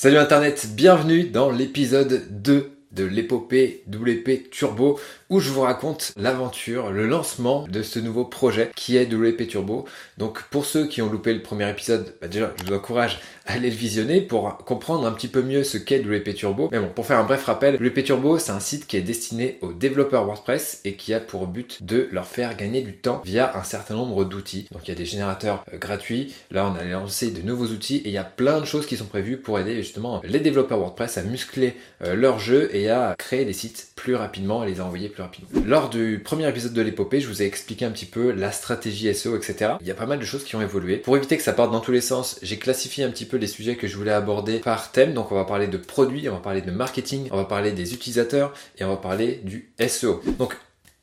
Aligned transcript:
Salut 0.00 0.18
Internet, 0.18 0.68
bienvenue 0.76 1.24
dans 1.24 1.50
l'épisode 1.50 2.22
2 2.30 2.77
de 2.92 3.04
l'épopée 3.04 3.82
WP 3.92 4.50
Turbo 4.50 4.98
où 5.30 5.40
je 5.40 5.50
vous 5.50 5.60
raconte 5.60 6.12
l'aventure, 6.16 6.90
le 6.90 7.06
lancement 7.06 7.66
de 7.68 7.82
ce 7.82 7.98
nouveau 7.98 8.24
projet 8.24 8.70
qui 8.74 8.96
est 8.96 9.12
WP 9.12 9.46
Turbo. 9.46 9.84
Donc 10.16 10.42
pour 10.44 10.64
ceux 10.64 10.86
qui 10.86 11.02
ont 11.02 11.10
loupé 11.10 11.34
le 11.34 11.42
premier 11.42 11.68
épisode, 11.68 12.14
bah 12.20 12.28
déjà 12.28 12.54
je 12.58 12.64
vous 12.64 12.74
encourage 12.74 13.20
à 13.46 13.52
aller 13.52 13.70
le 13.70 13.76
visionner 13.76 14.20
pour 14.22 14.56
comprendre 14.58 15.06
un 15.06 15.12
petit 15.12 15.28
peu 15.28 15.42
mieux 15.42 15.64
ce 15.64 15.76
qu'est 15.76 16.00
WP 16.00 16.34
Turbo. 16.34 16.68
Mais 16.72 16.78
bon, 16.78 16.88
pour 16.88 17.06
faire 17.06 17.18
un 17.18 17.24
bref 17.24 17.44
rappel, 17.44 17.74
WP 17.76 18.04
Turbo 18.04 18.38
c'est 18.38 18.52
un 18.52 18.60
site 18.60 18.86
qui 18.86 18.96
est 18.96 19.02
destiné 19.02 19.58
aux 19.60 19.72
développeurs 19.72 20.24
WordPress 20.24 20.80
et 20.84 20.94
qui 20.94 21.12
a 21.12 21.20
pour 21.20 21.46
but 21.46 21.82
de 21.82 22.08
leur 22.10 22.26
faire 22.26 22.56
gagner 22.56 22.80
du 22.80 22.94
temps 22.94 23.20
via 23.24 23.56
un 23.56 23.64
certain 23.64 23.94
nombre 23.94 24.24
d'outils. 24.24 24.66
Donc 24.72 24.82
il 24.86 24.88
y 24.88 24.92
a 24.92 24.96
des 24.96 25.04
générateurs 25.04 25.64
euh, 25.72 25.78
gratuits, 25.78 26.34
là 26.50 26.66
on 26.66 26.78
a 26.78 26.84
lancé 26.84 27.30
de 27.30 27.42
nouveaux 27.42 27.66
outils 27.66 27.96
et 27.98 28.08
il 28.08 28.12
y 28.12 28.18
a 28.18 28.24
plein 28.24 28.60
de 28.60 28.64
choses 28.64 28.86
qui 28.86 28.96
sont 28.96 29.04
prévues 29.04 29.36
pour 29.36 29.58
aider 29.58 29.76
justement 29.76 30.22
les 30.24 30.40
développeurs 30.40 30.78
WordPress 30.78 31.18
à 31.18 31.22
muscler 31.22 31.74
euh, 32.02 32.14
leur 32.14 32.38
jeu 32.38 32.74
à 32.86 33.16
créer 33.18 33.44
des 33.44 33.52
sites 33.52 33.88
plus 33.96 34.14
rapidement 34.14 34.62
et 34.62 34.68
les 34.68 34.80
envoyer 34.80 35.08
plus 35.08 35.22
rapidement. 35.22 35.48
Lors 35.66 35.90
du 35.90 36.20
premier 36.24 36.48
épisode 36.48 36.72
de 36.72 36.82
l'épopée, 36.82 37.20
je 37.20 37.26
vous 37.26 37.42
ai 37.42 37.46
expliqué 37.46 37.84
un 37.84 37.90
petit 37.90 38.06
peu 38.06 38.30
la 38.30 38.52
stratégie 38.52 39.12
SEO, 39.12 39.36
etc. 39.36 39.72
Il 39.80 39.86
y 39.86 39.90
a 39.90 39.94
pas 39.94 40.06
mal 40.06 40.18
de 40.18 40.24
choses 40.24 40.44
qui 40.44 40.54
ont 40.54 40.62
évolué. 40.62 40.98
Pour 40.98 41.16
éviter 41.16 41.36
que 41.36 41.42
ça 41.42 41.52
parte 41.52 41.72
dans 41.72 41.80
tous 41.80 41.92
les 41.92 42.00
sens, 42.00 42.38
j'ai 42.42 42.58
classifié 42.58 43.04
un 43.04 43.10
petit 43.10 43.24
peu 43.24 43.36
les 43.36 43.48
sujets 43.48 43.76
que 43.76 43.88
je 43.88 43.96
voulais 43.96 44.12
aborder 44.12 44.60
par 44.60 44.92
thème. 44.92 45.14
Donc 45.14 45.32
on 45.32 45.34
va 45.34 45.44
parler 45.44 45.66
de 45.66 45.76
produits, 45.76 46.28
on 46.28 46.34
va 46.34 46.40
parler 46.40 46.62
de 46.62 46.70
marketing, 46.70 47.28
on 47.32 47.36
va 47.36 47.44
parler 47.44 47.72
des 47.72 47.94
utilisateurs 47.94 48.54
et 48.78 48.84
on 48.84 48.90
va 48.90 48.96
parler 48.96 49.40
du 49.42 49.72
SEO. 49.80 50.22
Donc 50.38 50.56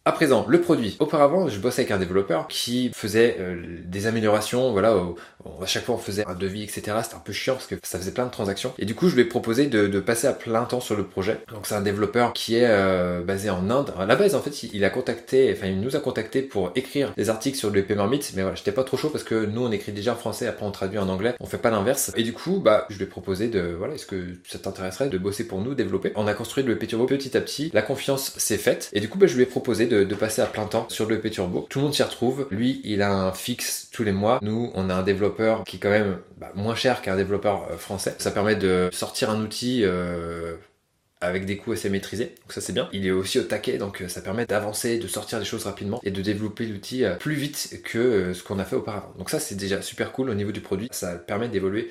à 0.07 0.11
présent, 0.11 0.45
le 0.47 0.61
produit. 0.61 0.95
Auparavant, 0.99 1.49
je 1.49 1.59
bossais 1.59 1.81
avec 1.81 1.91
un 1.91 1.97
développeur 1.97 2.47
qui 2.47 2.91
faisait 2.93 3.37
euh, 3.39 3.79
des 3.85 4.05
améliorations, 4.05 4.71
voilà, 4.71 4.95
à 5.61 5.65
chaque 5.65 5.83
fois 5.83 5.95
on 5.95 5.99
faisait 5.99 6.25
un 6.25 6.35
devis, 6.35 6.63
etc. 6.63 6.97
C'était 7.03 7.15
un 7.15 7.19
peu 7.19 7.33
chiant 7.33 7.53
parce 7.53 7.67
que 7.67 7.75
ça 7.83 7.97
faisait 7.97 8.11
plein 8.11 8.25
de 8.25 8.31
transactions. 8.31 8.73
Et 8.79 8.85
du 8.85 8.95
coup, 8.95 9.09
je 9.09 9.15
lui 9.15 9.21
ai 9.21 9.25
proposé 9.25 9.67
de, 9.67 9.99
passer 9.99 10.27
à 10.27 10.33
plein 10.33 10.65
temps 10.65 10.81
sur 10.81 10.95
le 10.95 11.03
projet. 11.03 11.39
Donc 11.51 11.65
c'est 11.65 11.75
un 11.75 11.81
développeur 11.81 12.33
qui 12.33 12.57
est 12.57 12.67
euh, 12.67 13.21
basé 13.21 13.49
en 13.49 13.69
Inde. 13.69 13.93
À 13.97 14.05
la 14.05 14.15
base, 14.15 14.35
en 14.35 14.41
fait, 14.41 14.63
il 14.63 14.83
a 14.83 14.89
contacté, 14.89 15.53
enfin 15.55 15.67
il 15.67 15.79
nous 15.79 15.95
a 15.95 15.99
contacté 15.99 16.41
pour 16.41 16.71
écrire 16.75 17.13
des 17.15 17.29
articles 17.29 17.57
sur 17.57 17.71
le 17.71 17.79
EP 17.79 17.95
Marmite, 17.95 18.33
mais 18.35 18.43
voilà, 18.43 18.55
j'étais 18.55 18.71
pas 18.71 18.83
trop 18.83 18.97
chaud 18.97 19.09
parce 19.09 19.23
que 19.23 19.45
nous 19.45 19.65
on 19.65 19.71
écrit 19.71 19.93
déjà 19.93 20.13
en 20.13 20.15
français, 20.15 20.45
après 20.47 20.65
on 20.65 20.71
traduit 20.71 20.99
en 20.99 21.09
anglais, 21.09 21.33
on 21.39 21.45
fait 21.45 21.57
pas 21.57 21.71
l'inverse. 21.71 22.11
Et 22.15 22.23
du 22.23 22.33
coup, 22.33 22.59
bah, 22.59 22.85
je 22.89 22.97
lui 22.97 23.05
ai 23.05 23.07
proposé 23.07 23.47
de, 23.47 23.73
voilà, 23.77 23.95
est-ce 23.95 24.05
que 24.05 24.25
ça 24.47 24.59
t'intéresserait 24.59 25.09
de 25.09 25.17
bosser 25.17 25.47
pour 25.47 25.61
nous, 25.61 25.73
développer? 25.73 26.11
On 26.15 26.27
a 26.27 26.33
construit 26.33 26.63
le 26.63 26.73
EP 26.73 26.85
Turbo 26.85 27.05
petit 27.05 27.35
à 27.35 27.41
petit, 27.41 27.71
la 27.73 27.81
confiance 27.81 28.33
s'est 28.37 28.57
faite. 28.57 28.89
Et 28.93 28.99
du 28.99 29.09
coup, 29.09 29.17
bah, 29.17 29.27
je 29.27 29.35
lui 29.35 29.43
ai 29.43 29.47
proposé 29.47 29.87
de 29.87 29.95
de, 30.03 30.15
passer 30.15 30.41
à 30.41 30.45
plein 30.45 30.65
temps 30.65 30.87
sur 30.89 31.07
le 31.07 31.21
Turbo. 31.21 31.65
Tout 31.69 31.79
le 31.79 31.85
monde 31.85 31.93
s'y 31.93 32.03
retrouve. 32.03 32.47
Lui, 32.51 32.81
il 32.83 33.01
a 33.01 33.11
un 33.11 33.31
fixe 33.31 33.89
tous 33.91 34.03
les 34.03 34.11
mois. 34.11 34.39
Nous, 34.41 34.71
on 34.75 34.89
a 34.89 34.93
un 34.93 35.03
développeur 35.03 35.34
qui 35.65 35.77
est 35.77 35.79
quand 35.79 35.89
même 35.89 36.17
bah, 36.37 36.51
moins 36.55 36.75
cher 36.75 37.01
qu'un 37.01 37.15
développeur 37.15 37.67
euh, 37.71 37.77
français. 37.77 38.15
Ça 38.17 38.31
permet 38.31 38.55
de 38.55 38.89
sortir 38.91 39.29
un 39.29 39.41
outil 39.41 39.81
euh, 39.83 40.55
avec 41.21 41.45
des 41.45 41.57
coûts 41.57 41.71
assez 41.71 41.89
maîtrisés. 41.89 42.35
Donc 42.41 42.51
ça 42.51 42.61
c'est 42.61 42.73
bien. 42.73 42.89
Il 42.93 43.05
est 43.05 43.11
aussi 43.11 43.39
au 43.39 43.43
taquet, 43.43 43.77
donc 43.77 44.01
euh, 44.01 44.07
ça 44.07 44.21
permet 44.21 44.45
d'avancer, 44.45 44.99
de 44.99 45.07
sortir 45.07 45.39
des 45.39 45.45
choses 45.45 45.63
rapidement 45.65 45.99
et 46.03 46.11
de 46.11 46.21
développer 46.21 46.65
l'outil 46.65 47.03
plus 47.19 47.35
vite 47.35 47.81
que 47.83 48.33
ce 48.33 48.43
qu'on 48.43 48.59
a 48.59 48.65
fait 48.65 48.75
auparavant. 48.75 49.13
Donc 49.17 49.29
ça 49.29 49.39
c'est 49.39 49.55
déjà 49.55 49.81
super 49.81 50.11
cool 50.11 50.29
au 50.29 50.33
niveau 50.33 50.51
du 50.51 50.61
produit. 50.61 50.89
Ça 50.91 51.15
permet 51.15 51.47
d'évoluer 51.47 51.89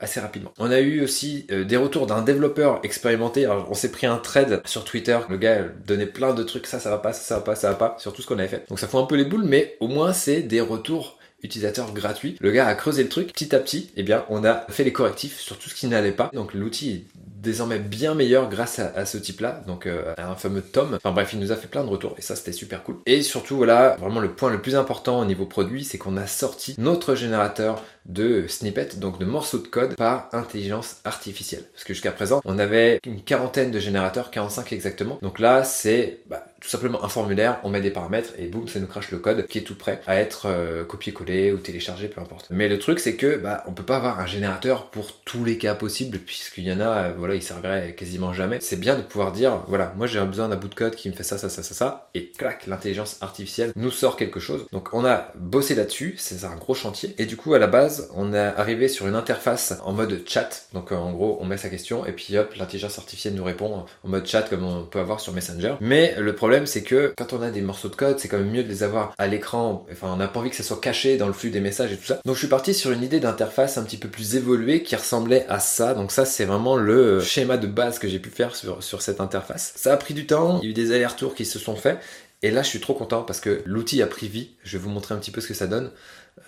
assez 0.00 0.20
rapidement. 0.20 0.52
On 0.58 0.70
a 0.70 0.80
eu 0.80 1.02
aussi 1.02 1.46
des 1.50 1.76
retours 1.76 2.06
d'un 2.06 2.22
développeur 2.22 2.80
expérimenté. 2.84 3.44
Alors 3.44 3.68
on 3.70 3.74
s'est 3.74 3.90
pris 3.90 4.06
un 4.06 4.18
trade 4.18 4.62
sur 4.66 4.84
Twitter. 4.84 5.18
Le 5.28 5.36
gars 5.36 5.64
donnait 5.84 6.06
plein 6.06 6.34
de 6.34 6.42
trucs. 6.42 6.66
Ça, 6.66 6.78
ça 6.78 6.90
va 6.90 6.98
pas, 6.98 7.12
ça, 7.12 7.22
ça 7.22 7.34
va 7.36 7.40
pas, 7.42 7.54
ça 7.56 7.70
va 7.70 7.76
pas. 7.76 7.96
Sur 7.98 8.12
tout 8.12 8.22
ce 8.22 8.26
qu'on 8.26 8.38
avait 8.38 8.48
fait. 8.48 8.68
Donc 8.68 8.78
ça 8.78 8.88
fout 8.88 9.00
un 9.00 9.06
peu 9.06 9.16
les 9.16 9.24
boules, 9.24 9.44
mais 9.44 9.76
au 9.80 9.88
moins 9.88 10.12
c'est 10.12 10.42
des 10.42 10.60
retours 10.60 11.18
utilisateurs 11.42 11.92
gratuits. 11.92 12.36
Le 12.40 12.50
gars 12.50 12.66
a 12.66 12.74
creusé 12.74 13.02
le 13.02 13.08
truc. 13.08 13.32
Petit 13.32 13.54
à 13.54 13.60
petit, 13.60 13.90
eh 13.96 14.02
bien, 14.02 14.24
on 14.28 14.44
a 14.44 14.66
fait 14.68 14.84
les 14.84 14.92
correctifs 14.92 15.38
sur 15.38 15.58
tout 15.58 15.68
ce 15.68 15.74
qui 15.74 15.86
n'allait 15.86 16.12
pas. 16.12 16.30
Donc 16.32 16.54
l'outil 16.54 17.06
désormais 17.46 17.78
bien 17.78 18.14
meilleur 18.14 18.48
grâce 18.48 18.80
à, 18.80 19.06
ce 19.06 19.18
type-là, 19.18 19.62
donc 19.68 19.86
euh, 19.86 20.14
à 20.18 20.28
un 20.28 20.34
fameux 20.34 20.62
Tom. 20.62 20.94
Enfin 20.94 21.12
bref, 21.12 21.30
il 21.32 21.38
nous 21.38 21.52
a 21.52 21.56
fait 21.56 21.68
plein 21.68 21.84
de 21.84 21.88
retours 21.88 22.14
et 22.18 22.22
ça 22.22 22.34
c'était 22.34 22.52
super 22.52 22.82
cool. 22.82 22.96
Et 23.06 23.22
surtout 23.22 23.56
voilà, 23.56 23.96
vraiment 24.00 24.20
le 24.20 24.32
point 24.32 24.50
le 24.50 24.60
plus 24.60 24.74
important 24.74 25.20
au 25.20 25.24
niveau 25.24 25.46
produit, 25.46 25.84
c'est 25.84 25.96
qu'on 25.96 26.16
a 26.16 26.26
sorti 26.26 26.74
notre 26.78 27.14
générateur 27.14 27.84
de 28.04 28.46
snippets, 28.48 28.96
donc 28.96 29.18
de 29.18 29.24
morceaux 29.24 29.58
de 29.58 29.66
code 29.66 29.94
par 29.96 30.28
intelligence 30.32 30.96
artificielle. 31.04 31.64
Parce 31.72 31.84
que 31.84 31.94
jusqu'à 31.94 32.12
présent, 32.12 32.40
on 32.44 32.58
avait 32.58 33.00
une 33.04 33.22
quarantaine 33.22 33.70
de 33.70 33.78
générateurs, 33.78 34.30
45 34.30 34.72
exactement. 34.72 35.18
Donc 35.22 35.38
là, 35.38 35.64
c'est 35.64 36.20
bah, 36.28 36.46
tout 36.66 36.72
simplement 36.72 37.04
un 37.04 37.08
formulaire, 37.08 37.60
on 37.62 37.70
met 37.70 37.80
des 37.80 37.92
paramètres 37.92 38.30
et 38.38 38.48
boum, 38.48 38.66
ça 38.66 38.80
nous 38.80 38.88
crache 38.88 39.12
le 39.12 39.18
code 39.18 39.46
qui 39.46 39.58
est 39.58 39.62
tout 39.62 39.76
prêt 39.76 40.00
à 40.08 40.16
être 40.16 40.46
euh, 40.46 40.84
copié-collé 40.84 41.52
ou 41.52 41.58
téléchargé, 41.58 42.08
peu 42.08 42.20
importe. 42.20 42.48
Mais 42.50 42.68
le 42.68 42.80
truc, 42.80 42.98
c'est 42.98 43.14
que 43.14 43.36
bah, 43.36 43.62
on 43.68 43.72
peut 43.72 43.84
pas 43.84 43.98
avoir 43.98 44.18
un 44.18 44.26
générateur 44.26 44.86
pour 44.90 45.12
tous 45.22 45.44
les 45.44 45.58
cas 45.58 45.76
possibles, 45.76 46.18
puisqu'il 46.18 46.64
y 46.64 46.72
en 46.72 46.80
a, 46.80 46.88
euh, 46.88 47.12
voilà, 47.16 47.36
il 47.36 47.42
servirait 47.42 47.94
quasiment 47.94 48.32
jamais. 48.32 48.58
C'est 48.60 48.80
bien 48.80 48.96
de 48.96 49.02
pouvoir 49.02 49.30
dire, 49.30 49.62
voilà, 49.68 49.92
moi 49.96 50.08
j'ai 50.08 50.20
besoin 50.24 50.48
d'un 50.48 50.56
bout 50.56 50.66
de 50.66 50.74
code 50.74 50.96
qui 50.96 51.08
me 51.08 51.14
fait 51.14 51.22
ça, 51.22 51.38
ça, 51.38 51.48
ça, 51.48 51.62
ça, 51.62 51.72
ça, 51.72 52.10
et 52.14 52.30
clac, 52.30 52.66
l'intelligence 52.66 53.18
artificielle 53.20 53.70
nous 53.76 53.92
sort 53.92 54.16
quelque 54.16 54.40
chose. 54.40 54.66
Donc 54.72 54.88
on 54.92 55.04
a 55.04 55.30
bossé 55.36 55.76
là-dessus, 55.76 56.16
c'est 56.18 56.44
un 56.44 56.56
gros 56.56 56.74
chantier. 56.74 57.14
Et 57.18 57.26
du 57.26 57.36
coup, 57.36 57.54
à 57.54 57.60
la 57.60 57.68
base, 57.68 58.10
on 58.16 58.34
est 58.34 58.38
arrivé 58.38 58.88
sur 58.88 59.06
une 59.06 59.14
interface 59.14 59.74
en 59.84 59.92
mode 59.92 60.20
chat. 60.26 60.66
Donc 60.72 60.90
en 60.90 61.12
gros, 61.12 61.38
on 61.40 61.44
met 61.44 61.58
sa 61.58 61.68
question 61.68 62.04
et 62.06 62.12
puis 62.12 62.36
hop, 62.36 62.52
l'intelligence 62.56 62.98
artificielle 62.98 63.34
nous 63.34 63.44
répond 63.44 63.84
en 64.02 64.08
mode 64.08 64.26
chat 64.26 64.42
comme 64.42 64.64
on 64.64 64.82
peut 64.82 64.98
avoir 64.98 65.20
sur 65.20 65.32
Messenger. 65.32 65.76
Mais 65.80 66.16
le 66.18 66.34
problème, 66.34 66.55
c'est 66.64 66.82
que 66.82 67.12
quand 67.18 67.34
on 67.34 67.42
a 67.42 67.50
des 67.50 67.60
morceaux 67.60 67.88
de 67.88 67.96
code, 67.96 68.18
c'est 68.18 68.28
quand 68.28 68.38
même 68.38 68.50
mieux 68.50 68.62
de 68.62 68.68
les 68.68 68.82
avoir 68.82 69.12
à 69.18 69.26
l'écran. 69.26 69.84
Enfin, 69.92 70.08
on 70.10 70.16
n'a 70.16 70.28
pas 70.28 70.40
envie 70.40 70.50
que 70.50 70.56
ça 70.56 70.62
soit 70.62 70.80
caché 70.80 71.18
dans 71.18 71.26
le 71.26 71.32
flux 71.32 71.50
des 71.50 71.60
messages 71.60 71.92
et 71.92 71.96
tout 71.96 72.06
ça. 72.06 72.20
Donc 72.24 72.36
je 72.36 72.38
suis 72.38 72.48
parti 72.48 72.72
sur 72.72 72.92
une 72.92 73.02
idée 73.02 73.20
d'interface 73.20 73.76
un 73.76 73.82
petit 73.82 73.98
peu 73.98 74.08
plus 74.08 74.36
évoluée 74.36 74.82
qui 74.82 74.96
ressemblait 74.96 75.44
à 75.48 75.58
ça. 75.58 75.92
Donc 75.92 76.12
ça, 76.12 76.24
c'est 76.24 76.44
vraiment 76.44 76.76
le 76.76 77.20
schéma 77.20 77.58
de 77.58 77.66
base 77.66 77.98
que 77.98 78.08
j'ai 78.08 78.20
pu 78.20 78.30
faire 78.30 78.54
sur, 78.54 78.82
sur 78.82 79.02
cette 79.02 79.20
interface. 79.20 79.74
Ça 79.76 79.92
a 79.92 79.96
pris 79.96 80.14
du 80.14 80.26
temps, 80.26 80.60
il 80.62 80.64
y 80.64 80.68
a 80.68 80.70
eu 80.70 80.74
des 80.74 80.92
allers-retours 80.92 81.34
qui 81.34 81.44
se 81.44 81.58
sont 81.58 81.76
faits. 81.76 81.98
Et 82.42 82.50
là, 82.50 82.62
je 82.62 82.68
suis 82.68 82.80
trop 82.80 82.94
content 82.94 83.22
parce 83.22 83.40
que 83.40 83.62
l'outil 83.64 84.02
a 84.02 84.06
pris 84.06 84.28
vie. 84.28 84.50
Je 84.62 84.76
vais 84.76 84.84
vous 84.84 84.90
montrer 84.90 85.14
un 85.14 85.18
petit 85.18 85.30
peu 85.30 85.40
ce 85.40 85.48
que 85.48 85.54
ça 85.54 85.66
donne. 85.66 85.90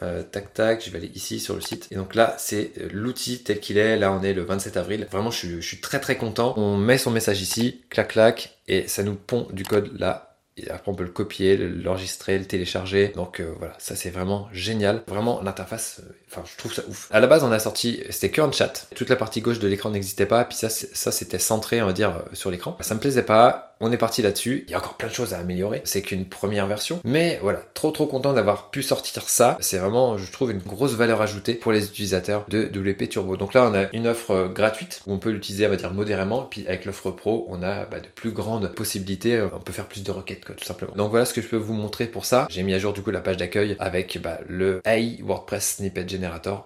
Euh, 0.02 0.22
tac 0.22 0.54
tac, 0.54 0.84
je 0.84 0.90
vais 0.90 0.98
aller 0.98 1.10
ici 1.14 1.40
sur 1.40 1.54
le 1.54 1.60
site. 1.60 1.88
Et 1.90 1.96
donc 1.96 2.14
là, 2.14 2.34
c'est 2.38 2.72
l'outil 2.92 3.42
tel 3.42 3.58
qu'il 3.58 3.78
est. 3.78 3.96
Là, 3.96 4.12
on 4.12 4.22
est 4.22 4.34
le 4.34 4.42
27 4.42 4.76
avril. 4.76 5.08
Vraiment, 5.10 5.30
je 5.30 5.60
suis, 5.60 5.80
très 5.80 6.00
très 6.00 6.16
content. 6.16 6.54
On 6.56 6.76
met 6.76 6.98
son 6.98 7.10
message 7.10 7.40
ici, 7.40 7.82
clac 7.90 8.08
clac, 8.08 8.58
et 8.68 8.86
ça 8.86 9.02
nous 9.02 9.14
pond 9.14 9.48
du 9.52 9.64
code 9.64 9.98
là 9.98 10.28
et 10.58 10.70
après 10.70 10.90
on 10.90 10.94
peut 10.94 11.04
le 11.04 11.10
copier, 11.10 11.56
l'enregistrer, 11.56 12.38
le 12.38 12.44
télécharger. 12.44 13.08
Donc 13.08 13.40
euh, 13.40 13.54
voilà, 13.58 13.74
ça 13.78 13.96
c'est 13.96 14.10
vraiment 14.10 14.48
génial. 14.52 15.02
Vraiment 15.06 15.40
l'interface, 15.42 16.00
euh, 16.04 16.12
enfin 16.30 16.42
je 16.50 16.56
trouve 16.56 16.72
ça 16.72 16.82
ouf. 16.88 17.08
À 17.10 17.20
la 17.20 17.26
base 17.26 17.44
on 17.44 17.52
a 17.52 17.58
sorti, 17.58 18.02
c'était 18.10 18.30
que 18.30 18.40
en 18.40 18.52
chat. 18.52 18.86
Toute 18.94 19.08
la 19.08 19.16
partie 19.16 19.40
gauche 19.40 19.58
de 19.58 19.68
l'écran 19.68 19.90
n'existait 19.90 20.26
pas. 20.26 20.44
Puis 20.44 20.56
ça, 20.56 20.68
ça 20.68 21.12
c'était 21.12 21.38
centré 21.38 21.82
on 21.82 21.86
va 21.86 21.92
dire 21.92 22.22
sur 22.32 22.50
l'écran. 22.50 22.76
Ça 22.80 22.94
me 22.94 23.00
plaisait 23.00 23.22
pas 23.22 23.68
on 23.80 23.92
est 23.92 23.96
parti 23.98 24.22
là-dessus. 24.22 24.64
Il 24.66 24.72
y 24.72 24.74
a 24.74 24.78
encore 24.78 24.94
plein 24.94 25.08
de 25.08 25.14
choses 25.14 25.34
à 25.34 25.38
améliorer. 25.38 25.82
C'est 25.84 26.02
qu'une 26.02 26.24
première 26.24 26.66
version. 26.66 27.00
Mais 27.04 27.38
voilà, 27.42 27.60
trop 27.74 27.90
trop 27.90 28.06
content 28.06 28.32
d'avoir 28.32 28.70
pu 28.70 28.82
sortir 28.82 29.28
ça. 29.28 29.56
C'est 29.60 29.78
vraiment, 29.78 30.18
je 30.18 30.30
trouve, 30.30 30.50
une 30.50 30.58
grosse 30.58 30.94
valeur 30.94 31.22
ajoutée 31.22 31.54
pour 31.54 31.72
les 31.72 31.84
utilisateurs 31.84 32.44
de 32.48 32.64
WP 32.64 33.08
Turbo. 33.08 33.36
Donc 33.36 33.54
là, 33.54 33.68
on 33.70 33.74
a 33.74 33.90
une 33.92 34.06
offre 34.06 34.32
euh, 34.32 34.48
gratuite 34.48 35.00
où 35.06 35.12
on 35.12 35.18
peut 35.18 35.30
l'utiliser, 35.30 35.66
on 35.66 35.70
va 35.70 35.76
dire, 35.76 35.92
modérément. 35.92 36.42
Puis 36.42 36.66
avec 36.66 36.84
l'offre 36.84 37.10
pro, 37.10 37.46
on 37.48 37.62
a 37.62 37.84
bah, 37.84 38.00
de 38.00 38.08
plus 38.08 38.32
grandes 38.32 38.74
possibilités. 38.74 39.36
Euh, 39.36 39.48
on 39.54 39.60
peut 39.60 39.72
faire 39.72 39.86
plus 39.86 40.02
de 40.02 40.10
requêtes, 40.10 40.44
quoi, 40.44 40.54
tout 40.54 40.64
simplement. 40.64 40.92
Donc 40.96 41.10
voilà 41.10 41.24
ce 41.24 41.34
que 41.34 41.40
je 41.40 41.48
peux 41.48 41.56
vous 41.56 41.74
montrer 41.74 42.06
pour 42.06 42.24
ça. 42.24 42.46
J'ai 42.50 42.62
mis 42.62 42.74
à 42.74 42.78
jour 42.78 42.92
du 42.92 43.02
coup 43.02 43.10
la 43.10 43.20
page 43.20 43.36
d'accueil 43.36 43.76
avec 43.78 44.20
bah, 44.20 44.38
le 44.48 44.80
AI 44.84 45.20
WordPress 45.22 45.76
Snippet 45.76 46.04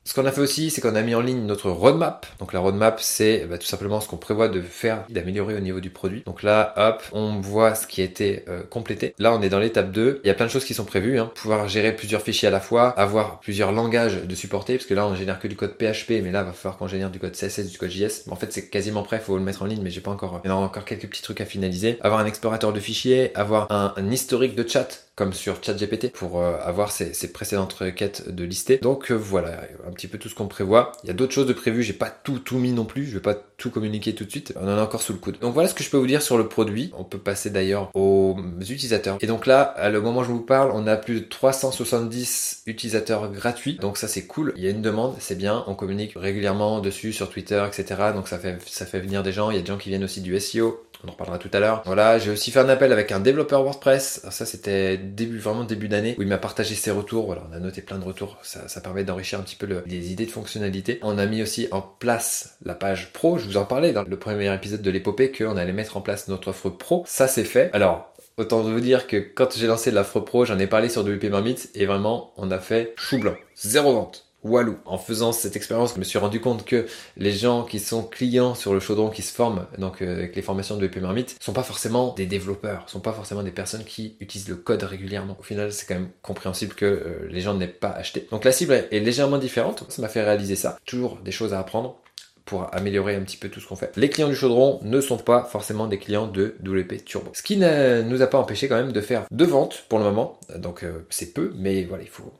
Ce 0.04 0.14
qu'on 0.14 0.26
a 0.26 0.32
fait 0.32 0.40
aussi, 0.40 0.70
c'est 0.70 0.80
qu'on 0.80 0.94
a 0.94 1.02
mis 1.02 1.14
en 1.14 1.20
ligne 1.20 1.44
notre 1.46 1.70
roadmap. 1.70 2.26
Donc 2.38 2.52
la 2.52 2.60
roadmap, 2.60 3.00
c'est 3.00 3.46
bah, 3.48 3.58
tout 3.58 3.66
simplement 3.66 4.00
ce 4.00 4.08
qu'on 4.08 4.16
prévoit 4.16 4.48
de 4.48 4.60
faire, 4.60 5.04
d'améliorer 5.08 5.54
au 5.54 5.60
niveau 5.60 5.80
du 5.80 5.90
produit. 5.90 6.22
Donc 6.26 6.42
là, 6.42 6.74
hop, 6.76 7.02
on 7.12 7.40
voit 7.40 7.74
ce 7.74 7.86
qui 7.86 8.00
a 8.00 8.04
été 8.04 8.44
euh, 8.48 8.62
complété. 8.62 9.14
Là, 9.18 9.34
on 9.34 9.42
est 9.42 9.48
dans 9.48 9.58
l'étape 9.58 9.90
2. 9.90 10.20
Il 10.24 10.26
y 10.26 10.30
a 10.30 10.34
plein 10.34 10.46
de 10.46 10.50
choses 10.50 10.64
qui 10.64 10.74
sont 10.74 10.84
prévues. 10.84 11.18
Hein. 11.18 11.30
Pouvoir 11.34 11.68
gérer 11.68 11.94
plusieurs 11.94 12.22
fichiers 12.22 12.48
à 12.48 12.50
la 12.50 12.60
fois, 12.60 12.88
avoir 12.88 13.40
plusieurs 13.40 13.72
langages 13.72 14.22
de 14.24 14.34
supporter, 14.34 14.76
parce 14.76 14.86
que 14.86 14.94
là, 14.94 15.06
on 15.06 15.14
génère 15.14 15.38
que 15.38 15.48
du 15.48 15.56
code 15.56 15.76
PHP, 15.76 16.22
mais 16.22 16.30
là, 16.30 16.42
il 16.42 16.46
va 16.46 16.52
falloir 16.52 16.78
qu'on 16.78 16.88
génère 16.88 17.10
du 17.10 17.18
code 17.18 17.32
CSS, 17.32 17.70
du 17.70 17.78
code 17.78 17.90
JS. 17.90 18.28
En 18.30 18.36
fait, 18.36 18.52
c'est 18.52 18.68
quasiment 18.68 19.02
prêt, 19.02 19.18
il 19.18 19.24
faut 19.24 19.36
le 19.36 19.44
mettre 19.44 19.62
en 19.62 19.66
ligne, 19.66 19.82
mais 19.82 19.90
j'ai 19.90 20.00
pas 20.00 20.10
encore... 20.10 20.40
Il 20.44 20.48
y 20.48 20.50
a 20.50 20.56
encore 20.56 20.84
quelques 20.84 21.08
petits 21.08 21.22
trucs 21.22 21.40
à 21.40 21.46
finaliser. 21.46 21.98
Avoir 22.00 22.20
un 22.20 22.26
explorateur 22.26 22.72
de 22.72 22.80
fichiers, 22.80 23.36
avoir 23.36 23.70
un, 23.70 23.92
historique 24.10 24.54
de 24.54 24.66
chat, 24.68 25.06
comme 25.14 25.32
sur 25.32 25.62
ChatGPT 25.62 26.12
pour 26.12 26.40
euh, 26.40 26.56
avoir 26.62 26.90
ces, 26.90 27.32
précédentes 27.32 27.72
requêtes 27.74 28.28
de 28.30 28.44
lister. 28.44 28.78
Donc 28.78 29.10
euh, 29.10 29.14
voilà, 29.14 29.41
un 29.44 29.92
petit 29.92 30.08
peu 30.08 30.18
tout 30.18 30.28
ce 30.28 30.34
qu'on 30.34 30.48
prévoit. 30.48 30.92
Il 31.04 31.08
y 31.08 31.10
a 31.10 31.14
d'autres 31.14 31.32
choses 31.32 31.46
de 31.46 31.52
prévues, 31.52 31.82
j'ai 31.82 31.92
pas 31.92 32.10
tout 32.10 32.38
tout 32.38 32.58
mis 32.58 32.72
non 32.72 32.84
plus, 32.84 33.06
je 33.06 33.14
vais 33.14 33.20
pas 33.20 33.34
tout 33.34 33.70
communiquer 33.70 34.14
tout 34.14 34.24
de 34.24 34.30
suite. 34.30 34.52
On 34.60 34.64
en 34.64 34.78
a 34.78 34.82
encore 34.82 35.02
sous 35.02 35.12
le 35.12 35.18
coude. 35.18 35.38
Donc 35.40 35.54
voilà 35.54 35.68
ce 35.68 35.74
que 35.74 35.84
je 35.84 35.90
peux 35.90 35.96
vous 35.96 36.06
dire 36.06 36.22
sur 36.22 36.38
le 36.38 36.48
produit. 36.48 36.92
On 36.96 37.04
peut 37.04 37.18
passer 37.18 37.50
d'ailleurs 37.50 37.90
aux 37.94 38.36
utilisateurs. 38.60 39.18
Et 39.20 39.26
donc 39.26 39.46
là, 39.46 39.62
à 39.62 39.90
le 39.90 40.00
moment 40.00 40.20
où 40.20 40.24
je 40.24 40.30
vous 40.30 40.40
parle, 40.40 40.70
on 40.74 40.86
a 40.86 40.96
plus 40.96 41.20
de 41.20 41.24
370 41.24 42.62
utilisateurs 42.66 43.30
gratuits. 43.30 43.76
Donc 43.80 43.98
ça 43.98 44.08
c'est 44.08 44.26
cool. 44.26 44.52
Il 44.56 44.64
y 44.64 44.66
a 44.66 44.70
une 44.70 44.82
demande, 44.82 45.14
c'est 45.18 45.36
bien. 45.36 45.64
On 45.66 45.74
communique 45.74 46.14
régulièrement 46.16 46.80
dessus 46.80 47.12
sur 47.12 47.30
Twitter, 47.30 47.64
etc. 47.66 48.00
Donc 48.14 48.28
ça 48.28 48.38
fait 48.38 48.58
ça 48.66 48.86
fait 48.86 49.00
venir 49.00 49.22
des 49.22 49.32
gens. 49.32 49.50
Il 49.50 49.56
y 49.56 49.58
a 49.58 49.62
des 49.62 49.68
gens 49.68 49.78
qui 49.78 49.88
viennent 49.88 50.04
aussi 50.04 50.20
du 50.20 50.38
SEO. 50.38 50.82
On 51.04 51.08
en 51.08 51.12
reparlera 51.12 51.38
tout 51.38 51.50
à 51.52 51.58
l'heure. 51.58 51.82
Voilà, 51.84 52.18
j'ai 52.18 52.30
aussi 52.30 52.52
fait 52.52 52.60
un 52.60 52.68
appel 52.68 52.92
avec 52.92 53.10
un 53.10 53.18
développeur 53.18 53.62
WordPress. 53.64 54.22
ça, 54.30 54.46
c'était 54.46 54.96
début, 54.96 55.38
vraiment 55.38 55.64
début 55.64 55.88
d'année, 55.88 56.14
où 56.16 56.22
il 56.22 56.28
m'a 56.28 56.38
partagé 56.38 56.76
ses 56.76 56.92
retours. 56.92 57.26
Voilà, 57.26 57.42
on 57.50 57.56
a 57.56 57.58
noté 57.58 57.82
plein 57.82 57.98
de 57.98 58.04
retours. 58.04 58.38
Ça 58.42 58.80
permet 58.80 59.02
d'enrichir 59.02 59.31
un 59.36 59.40
petit 59.40 59.56
peu 59.56 59.66
les 59.86 60.12
idées 60.12 60.26
de 60.26 60.30
fonctionnalité. 60.30 60.98
On 61.02 61.18
a 61.18 61.26
mis 61.26 61.42
aussi 61.42 61.68
en 61.70 61.80
place 61.80 62.56
la 62.64 62.74
page 62.74 63.12
pro. 63.12 63.38
Je 63.38 63.46
vous 63.46 63.56
en 63.56 63.64
parlais 63.64 63.92
dans 63.92 64.02
le 64.02 64.18
premier 64.18 64.52
épisode 64.54 64.82
de 64.82 64.90
l'épopée 64.90 65.32
qu'on 65.32 65.56
allait 65.56 65.72
mettre 65.72 65.96
en 65.96 66.00
place 66.00 66.28
notre 66.28 66.48
offre 66.48 66.70
pro. 66.70 67.04
Ça, 67.06 67.28
c'est 67.28 67.44
fait. 67.44 67.70
Alors, 67.72 68.12
Autant 68.38 68.62
vous 68.62 68.80
dire 68.80 69.06
que 69.06 69.18
quand 69.18 69.54
j'ai 69.54 69.66
lancé 69.66 69.90
l'offre 69.90 70.18
pro, 70.20 70.46
j'en 70.46 70.58
ai 70.58 70.66
parlé 70.66 70.88
sur 70.88 71.02
WP 71.02 71.24
Marmite 71.24 71.68
et 71.74 71.84
vraiment, 71.84 72.32
on 72.38 72.50
a 72.50 72.58
fait 72.58 72.94
chou 72.96 73.18
blanc. 73.18 73.34
Zéro 73.54 73.92
vente. 73.92 74.31
Walou. 74.44 74.78
En 74.84 74.98
faisant 74.98 75.32
cette 75.32 75.56
expérience, 75.56 75.94
je 75.94 75.98
me 75.98 76.04
suis 76.04 76.18
rendu 76.18 76.40
compte 76.40 76.64
que 76.64 76.86
les 77.16 77.32
gens 77.32 77.64
qui 77.64 77.78
sont 77.78 78.02
clients 78.02 78.54
sur 78.54 78.74
le 78.74 78.80
chaudron 78.80 79.10
qui 79.10 79.22
se 79.22 79.32
forment, 79.32 79.66
donc 79.78 80.02
euh, 80.02 80.12
avec 80.18 80.36
les 80.36 80.42
formations 80.42 80.76
de 80.76 80.86
WP 80.86 80.96
Marmite, 80.98 81.36
sont 81.40 81.52
pas 81.52 81.62
forcément 81.62 82.14
des 82.14 82.26
développeurs, 82.26 82.88
sont 82.88 83.00
pas 83.00 83.12
forcément 83.12 83.42
des 83.42 83.50
personnes 83.50 83.84
qui 83.84 84.16
utilisent 84.20 84.48
le 84.48 84.56
code 84.56 84.82
régulièrement. 84.82 85.36
Au 85.38 85.42
final, 85.42 85.72
c'est 85.72 85.86
quand 85.86 85.94
même 85.94 86.10
compréhensible 86.22 86.74
que 86.74 86.84
euh, 86.84 87.28
les 87.30 87.40
gens 87.40 87.54
n'aient 87.54 87.68
pas 87.68 87.90
acheté. 87.90 88.26
Donc 88.30 88.44
la 88.44 88.52
cible 88.52 88.72
est 88.90 89.00
légèrement 89.00 89.38
différente. 89.38 89.84
Ça 89.88 90.02
m'a 90.02 90.08
fait 90.08 90.22
réaliser 90.22 90.56
ça. 90.56 90.78
Toujours 90.84 91.18
des 91.18 91.32
choses 91.32 91.54
à 91.54 91.58
apprendre 91.58 91.98
pour 92.44 92.74
améliorer 92.74 93.14
un 93.14 93.20
petit 93.20 93.36
peu 93.36 93.48
tout 93.48 93.60
ce 93.60 93.68
qu'on 93.68 93.76
fait. 93.76 93.92
Les 93.96 94.10
clients 94.10 94.28
du 94.28 94.34
chaudron 94.34 94.80
ne 94.82 95.00
sont 95.00 95.16
pas 95.16 95.44
forcément 95.44 95.86
des 95.86 95.98
clients 95.98 96.26
de 96.26 96.56
WP 96.64 97.04
Turbo. 97.04 97.30
Ce 97.34 97.42
qui 97.42 97.56
ne 97.56 98.02
nous 98.02 98.22
a 98.22 98.26
pas 98.26 98.38
empêché 98.38 98.68
quand 98.68 98.76
même 98.76 98.92
de 98.92 99.00
faire 99.00 99.26
deux 99.30 99.46
ventes 99.46 99.84
pour 99.88 99.98
le 99.98 100.04
moment. 100.04 100.38
Donc 100.56 100.82
euh, 100.82 101.06
c'est 101.10 101.32
peu, 101.32 101.52
mais 101.56 101.84
voilà, 101.84 102.02
il 102.02 102.08
faut 102.08 102.32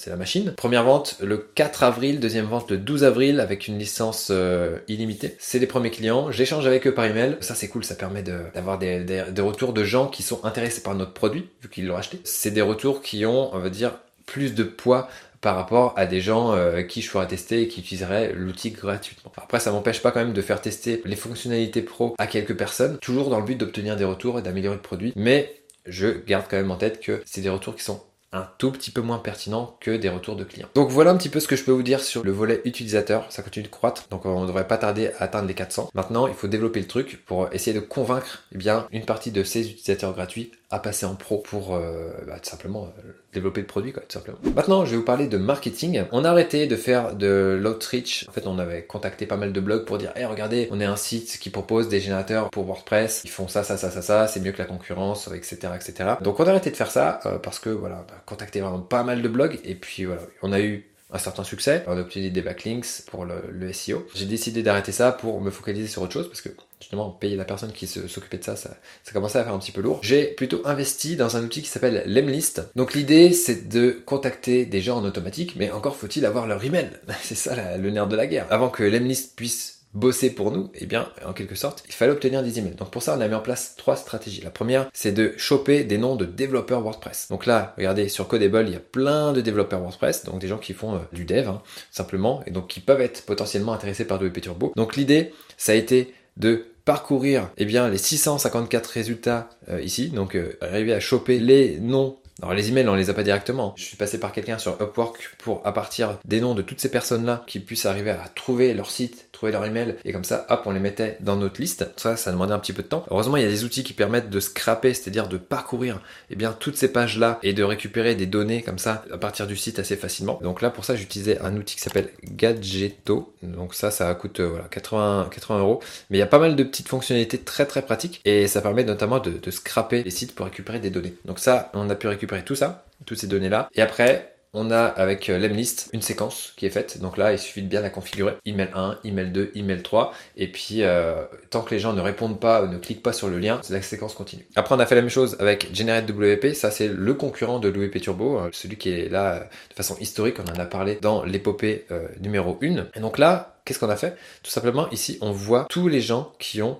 c'est 0.00 0.08
la 0.08 0.16
machine. 0.16 0.54
Première 0.56 0.84
vente 0.84 1.16
le 1.20 1.36
4 1.36 1.82
avril, 1.82 2.20
deuxième 2.20 2.46
vente 2.46 2.70
le 2.70 2.78
12 2.78 3.04
avril 3.04 3.38
avec 3.38 3.68
une 3.68 3.78
licence 3.78 4.28
euh, 4.30 4.78
illimitée. 4.88 5.36
C'est 5.38 5.58
les 5.58 5.66
premiers 5.66 5.90
clients, 5.90 6.30
j'échange 6.30 6.66
avec 6.66 6.86
eux 6.86 6.94
par 6.94 7.04
email. 7.04 7.36
Ça 7.40 7.54
c'est 7.54 7.68
cool, 7.68 7.84
ça 7.84 7.94
permet 7.94 8.22
d'avoir 8.22 8.78
des, 8.78 9.04
retours 9.38 9.74
de 9.74 9.84
gens 9.84 10.06
qui 10.06 10.22
sont 10.22 10.42
intéressés 10.42 10.82
par 10.82 10.94
notre 10.94 11.12
produit, 11.12 11.50
vu 11.62 11.68
qu'ils 11.68 11.86
l'ont 11.86 11.96
acheté. 11.96 12.18
C'est 12.24 12.50
des 12.50 12.62
retours 12.62 13.02
qui 13.02 13.26
ont, 13.26 13.54
on 13.54 13.58
va 13.58 13.68
dire, 13.68 13.98
plus 14.24 14.54
de 14.54 14.64
poids 14.64 15.10
par 15.42 15.54
rapport 15.54 15.92
à 15.96 16.06
des 16.06 16.22
gens 16.22 16.54
euh, 16.54 16.80
qui 16.80 17.02
je 17.02 17.10
ferais 17.10 17.26
tester 17.26 17.62
et 17.62 17.68
qui 17.68 17.80
utiliseraient 17.80 18.32
l'outil 18.32 18.70
gratuitement. 18.70 19.32
Après, 19.36 19.60
ça 19.60 19.70
m'empêche 19.70 20.00
pas 20.00 20.12
quand 20.12 20.20
même 20.20 20.32
de 20.32 20.42
faire 20.42 20.62
tester 20.62 21.02
les 21.04 21.16
fonctionnalités 21.16 21.82
pro 21.82 22.14
à 22.18 22.26
quelques 22.26 22.56
personnes, 22.56 22.96
toujours 22.98 23.28
dans 23.28 23.38
le 23.38 23.44
but 23.44 23.56
d'obtenir 23.56 23.96
des 23.96 24.04
retours 24.04 24.38
et 24.38 24.42
d'améliorer 24.42 24.76
le 24.76 24.82
produit, 24.82 25.12
mais 25.14 25.60
je 25.86 26.08
garde 26.08 26.46
quand 26.48 26.56
même 26.56 26.70
en 26.70 26.76
tête 26.76 27.00
que 27.00 27.22
c'est 27.26 27.40
des 27.40 27.48
retours 27.48 27.74
qui 27.74 27.84
sont 27.84 28.02
un 28.32 28.48
tout 28.58 28.70
petit 28.70 28.90
peu 28.90 29.00
moins 29.00 29.18
pertinent 29.18 29.76
que 29.80 29.96
des 29.96 30.08
retours 30.08 30.36
de 30.36 30.44
clients. 30.44 30.68
Donc 30.74 30.90
voilà 30.90 31.10
un 31.10 31.16
petit 31.16 31.28
peu 31.28 31.40
ce 31.40 31.48
que 31.48 31.56
je 31.56 31.64
peux 31.64 31.72
vous 31.72 31.82
dire 31.82 32.00
sur 32.00 32.22
le 32.24 32.30
volet 32.30 32.60
utilisateur. 32.64 33.26
Ça 33.30 33.42
continue 33.42 33.64
de 33.64 33.70
croître, 33.70 34.06
donc 34.08 34.24
on 34.24 34.42
ne 34.42 34.46
devrait 34.46 34.68
pas 34.68 34.78
tarder 34.78 35.08
à 35.18 35.24
atteindre 35.24 35.48
les 35.48 35.54
400. 35.54 35.90
Maintenant, 35.94 36.26
il 36.26 36.34
faut 36.34 36.48
développer 36.48 36.80
le 36.80 36.86
truc 36.86 37.24
pour 37.26 37.52
essayer 37.52 37.74
de 37.74 37.84
convaincre 37.84 38.44
eh 38.52 38.58
bien, 38.58 38.86
une 38.92 39.04
partie 39.04 39.32
de 39.32 39.42
ces 39.42 39.68
utilisateurs 39.68 40.14
gratuits 40.14 40.52
à 40.70 40.78
passer 40.78 41.04
en 41.04 41.16
pro 41.16 41.38
pour 41.38 41.74
euh, 41.74 42.12
bah, 42.26 42.38
tout 42.40 42.48
simplement 42.48 42.92
euh, 42.98 43.12
développer 43.32 43.60
le 43.60 43.66
produit 43.66 43.92
quoi, 43.92 44.02
tout 44.02 44.12
simplement. 44.12 44.38
Maintenant, 44.54 44.84
je 44.84 44.92
vais 44.92 44.98
vous 44.98 45.04
parler 45.04 45.26
de 45.26 45.36
marketing. 45.36 46.04
On 46.12 46.24
a 46.24 46.30
arrêté 46.30 46.68
de 46.68 46.76
faire 46.76 47.16
de 47.16 47.58
l'outreach. 47.60 48.26
En 48.28 48.32
fait, 48.32 48.46
on 48.46 48.58
avait 48.58 48.84
contacté 48.84 49.26
pas 49.26 49.36
mal 49.36 49.52
de 49.52 49.60
blogs 49.60 49.84
pour 49.84 49.98
dire, 49.98 50.12
hey, 50.16 50.24
regardez, 50.24 50.68
on 50.70 50.80
est 50.80 50.84
un 50.84 50.96
site 50.96 51.38
qui 51.40 51.50
propose 51.50 51.88
des 51.88 52.00
générateurs 52.00 52.50
pour 52.50 52.64
WordPress. 52.66 53.22
Ils 53.24 53.30
font 53.30 53.48
ça, 53.48 53.64
ça, 53.64 53.76
ça, 53.76 53.90
ça, 53.90 54.00
ça. 54.00 54.28
C'est 54.28 54.38
mieux 54.38 54.52
que 54.52 54.58
la 54.58 54.64
concurrence, 54.64 55.28
etc., 55.34 55.72
etc. 55.74 56.10
Donc, 56.20 56.38
on 56.38 56.44
a 56.44 56.50
arrêté 56.50 56.70
de 56.70 56.76
faire 56.76 56.90
ça 56.90 57.18
euh, 57.26 57.38
parce 57.38 57.58
que 57.58 57.70
voilà, 57.70 58.04
on 58.08 58.12
a 58.12 58.18
contacté 58.26 58.60
vraiment 58.60 58.78
pas 58.78 59.02
mal 59.02 59.22
de 59.22 59.28
blogs 59.28 59.58
et 59.64 59.74
puis 59.74 60.04
voilà, 60.04 60.22
on 60.42 60.52
a 60.52 60.60
eu 60.60 60.86
un 61.12 61.18
certain 61.18 61.42
succès. 61.42 61.82
On 61.88 61.96
a 61.96 62.00
obtenu 62.02 62.30
des 62.30 62.42
backlinks 62.42 63.02
pour 63.10 63.24
le, 63.24 63.42
le 63.50 63.72
SEO. 63.72 64.06
J'ai 64.14 64.26
décidé 64.26 64.62
d'arrêter 64.62 64.92
ça 64.92 65.10
pour 65.10 65.40
me 65.40 65.50
focaliser 65.50 65.88
sur 65.88 66.02
autre 66.02 66.12
chose 66.12 66.28
parce 66.28 66.42
que 66.42 66.50
justement 66.80 67.10
payer 67.10 67.36
la 67.36 67.44
personne 67.44 67.72
qui 67.72 67.86
s'occupait 67.86 68.38
de 68.38 68.44
ça, 68.44 68.56
ça, 68.56 68.70
ça 69.04 69.12
commençait 69.12 69.38
à 69.38 69.44
faire 69.44 69.54
un 69.54 69.58
petit 69.58 69.72
peu 69.72 69.80
lourd. 69.80 70.00
J'ai 70.02 70.24
plutôt 70.24 70.62
investi 70.64 71.16
dans 71.16 71.36
un 71.36 71.44
outil 71.44 71.62
qui 71.62 71.68
s'appelle 71.68 72.02
Lemlist. 72.06 72.62
Donc 72.74 72.94
l'idée 72.94 73.32
c'est 73.32 73.68
de 73.68 74.02
contacter 74.04 74.66
des 74.66 74.80
gens 74.80 74.98
en 74.98 75.04
automatique, 75.04 75.54
mais 75.56 75.70
encore 75.70 75.96
faut-il 75.96 76.24
avoir 76.26 76.46
leur 76.46 76.64
email. 76.64 76.90
C'est 77.22 77.34
ça 77.34 77.76
le 77.76 77.90
nerf 77.90 78.08
de 78.08 78.16
la 78.16 78.26
guerre. 78.26 78.46
Avant 78.50 78.70
que 78.70 78.82
Lemlist 78.82 79.36
puisse 79.36 79.80
bosser 79.92 80.30
pour 80.30 80.52
nous, 80.52 80.70
eh 80.74 80.86
bien, 80.86 81.08
en 81.26 81.32
quelque 81.32 81.54
sorte, 81.54 81.82
il 81.88 81.92
fallait 81.94 82.12
obtenir 82.12 82.42
des 82.42 82.58
emails. 82.58 82.74
Donc 82.74 82.90
pour 82.90 83.02
ça, 83.02 83.16
on 83.16 83.20
a 83.20 83.28
mis 83.28 83.34
en 83.34 83.40
place 83.40 83.74
trois 83.76 83.96
stratégies. 83.96 84.40
La 84.40 84.50
première, 84.50 84.88
c'est 84.92 85.12
de 85.12 85.34
choper 85.36 85.84
des 85.84 85.98
noms 85.98 86.16
de 86.16 86.24
développeurs 86.24 86.80
WordPress. 86.80 87.28
Donc 87.30 87.46
là, 87.46 87.74
regardez, 87.76 88.08
sur 88.08 88.28
Codable, 88.28 88.66
il 88.68 88.72
y 88.72 88.76
a 88.76 88.80
plein 88.80 89.32
de 89.32 89.40
développeurs 89.40 89.80
WordPress, 89.80 90.24
donc 90.24 90.40
des 90.40 90.48
gens 90.48 90.58
qui 90.58 90.74
font 90.74 90.94
euh, 90.94 90.98
du 91.12 91.24
dev, 91.24 91.48
hein, 91.48 91.62
simplement, 91.90 92.42
et 92.46 92.50
donc 92.50 92.68
qui 92.68 92.80
peuvent 92.80 93.00
être 93.00 93.24
potentiellement 93.26 93.72
intéressés 93.72 94.04
par 94.04 94.22
WP 94.22 94.40
Turbo. 94.40 94.72
Donc 94.76 94.96
l'idée, 94.96 95.32
ça 95.56 95.72
a 95.72 95.74
été 95.74 96.14
de 96.36 96.66
parcourir 96.84 97.50
eh 97.56 97.64
bien, 97.64 97.88
les 97.88 97.98
654 97.98 98.86
résultats 98.86 99.50
euh, 99.68 99.80
ici, 99.80 100.08
donc 100.08 100.34
euh, 100.34 100.56
arriver 100.60 100.92
à 100.92 101.00
choper 101.00 101.38
les 101.38 101.78
noms 101.78 102.16
alors 102.42 102.54
les 102.54 102.68
emails, 102.68 102.88
on 102.88 102.94
les 102.94 103.10
a 103.10 103.14
pas 103.14 103.22
directement. 103.22 103.74
Je 103.76 103.84
suis 103.84 103.96
passé 103.96 104.18
par 104.18 104.32
quelqu'un 104.32 104.58
sur 104.58 104.80
Upwork 104.80 105.36
pour, 105.38 105.60
à 105.66 105.72
partir 105.72 106.18
des 106.24 106.40
noms 106.40 106.54
de 106.54 106.62
toutes 106.62 106.80
ces 106.80 106.90
personnes-là, 106.90 107.44
qui 107.46 107.60
puissent 107.60 107.86
arriver 107.86 108.10
à 108.10 108.30
trouver 108.34 108.72
leur 108.72 108.90
site, 108.90 109.28
trouver 109.32 109.52
leur 109.52 109.64
email, 109.64 109.96
et 110.04 110.12
comme 110.12 110.24
ça, 110.24 110.46
hop, 110.48 110.62
on 110.64 110.70
les 110.70 110.80
mettait 110.80 111.16
dans 111.20 111.36
notre 111.36 111.60
liste. 111.60 111.90
Ça, 111.96 112.16
ça 112.16 112.32
demandait 112.32 112.54
un 112.54 112.58
petit 112.58 112.72
peu 112.72 112.82
de 112.82 112.88
temps. 112.88 113.04
Heureusement, 113.10 113.36
il 113.36 113.42
y 113.42 113.46
a 113.46 113.48
des 113.48 113.64
outils 113.64 113.84
qui 113.84 113.92
permettent 113.92 114.30
de 114.30 114.40
scraper, 114.40 114.94
c'est-à-dire 114.94 115.28
de 115.28 115.36
parcourir, 115.36 116.00
eh 116.30 116.36
bien, 116.36 116.52
toutes 116.58 116.76
ces 116.76 116.92
pages-là 116.92 117.38
et 117.42 117.52
de 117.52 117.62
récupérer 117.62 118.14
des 118.14 118.26
données 118.26 118.62
comme 118.62 118.78
ça 118.78 119.04
à 119.12 119.18
partir 119.18 119.46
du 119.46 119.56
site 119.56 119.78
assez 119.78 119.96
facilement. 119.96 120.40
Donc 120.42 120.62
là, 120.62 120.70
pour 120.70 120.84
ça, 120.84 120.96
j'utilisais 120.96 121.38
un 121.40 121.56
outil 121.56 121.76
qui 121.76 121.82
s'appelle 121.82 122.10
Gadgeto. 122.24 123.34
Donc 123.42 123.74
ça, 123.74 123.90
ça 123.90 124.14
coûte 124.14 124.40
euh, 124.40 124.48
voilà 124.48 124.64
80 124.70 125.28
80 125.30 125.58
euros, 125.58 125.80
mais 126.08 126.18
il 126.18 126.20
y 126.20 126.22
a 126.22 126.26
pas 126.26 126.38
mal 126.38 126.56
de 126.56 126.62
petites 126.62 126.88
fonctionnalités 126.88 127.38
très 127.38 127.66
très 127.66 127.82
pratiques 127.82 128.20
et 128.24 128.46
ça 128.46 128.60
permet 128.60 128.84
notamment 128.84 129.18
de, 129.18 129.30
de 129.30 129.50
scraper 129.50 130.02
les 130.02 130.10
sites 130.10 130.34
pour 130.34 130.46
récupérer 130.46 130.78
des 130.78 130.90
données. 130.90 131.14
Donc 131.24 131.38
ça, 131.38 131.70
on 131.74 131.88
a 131.88 131.94
pu 131.94 132.06
récupérer 132.06 132.29
tout 132.44 132.54
ça, 132.54 132.84
toutes 133.06 133.18
ces 133.18 133.26
données-là. 133.26 133.68
Et 133.74 133.82
après, 133.82 134.30
on 134.52 134.70
a 134.70 134.82
avec 134.82 135.28
euh, 135.28 135.38
l'emlist 135.38 135.90
une 135.92 136.02
séquence 136.02 136.52
qui 136.56 136.66
est 136.66 136.70
faite. 136.70 137.00
Donc 137.00 137.16
là, 137.16 137.32
il 137.32 137.38
suffit 137.38 137.62
de 137.62 137.68
bien 137.68 137.80
la 137.80 137.90
configurer. 137.90 138.34
Email 138.46 138.68
1, 138.74 138.98
email 139.04 139.30
2, 139.30 139.52
email 139.54 139.82
3. 139.82 140.12
Et 140.36 140.48
puis, 140.48 140.82
euh, 140.82 141.24
tant 141.50 141.62
que 141.62 141.72
les 141.72 141.78
gens 141.78 141.92
ne 141.92 142.00
répondent 142.00 142.40
pas 142.40 142.66
ne 142.66 142.78
cliquent 142.78 143.02
pas 143.02 143.12
sur 143.12 143.28
le 143.28 143.38
lien, 143.38 143.60
la 143.70 143.82
séquence 143.82 144.14
continue. 144.14 144.46
Après, 144.56 144.74
on 144.74 144.78
a 144.78 144.86
fait 144.86 144.96
la 144.96 145.02
même 145.02 145.10
chose 145.10 145.36
avec 145.38 145.68
Generate 145.74 146.08
WP. 146.10 146.54
Ça, 146.54 146.70
c'est 146.70 146.88
le 146.88 147.14
concurrent 147.14 147.60
de 147.60 147.70
WP 147.70 148.00
Turbo, 148.00 148.38
euh, 148.38 148.48
celui 148.52 148.76
qui 148.76 148.90
est 148.90 149.08
là 149.08 149.48
de 149.70 149.74
façon 149.74 149.96
historique. 150.00 150.36
On 150.40 150.50
en 150.50 150.60
a 150.60 150.66
parlé 150.66 150.98
dans 151.00 151.24
l'épopée 151.24 151.86
numéro 152.20 152.58
1. 152.62 152.88
Et 152.94 153.00
donc 153.00 153.18
là, 153.18 153.60
qu'est-ce 153.64 153.78
qu'on 153.78 153.90
a 153.90 153.96
fait? 153.96 154.16
Tout 154.42 154.50
simplement, 154.50 154.90
ici, 154.90 155.18
on 155.20 155.30
voit 155.32 155.66
tous 155.70 155.88
les 155.88 156.00
gens 156.00 156.32
qui 156.38 156.62
ont 156.62 156.78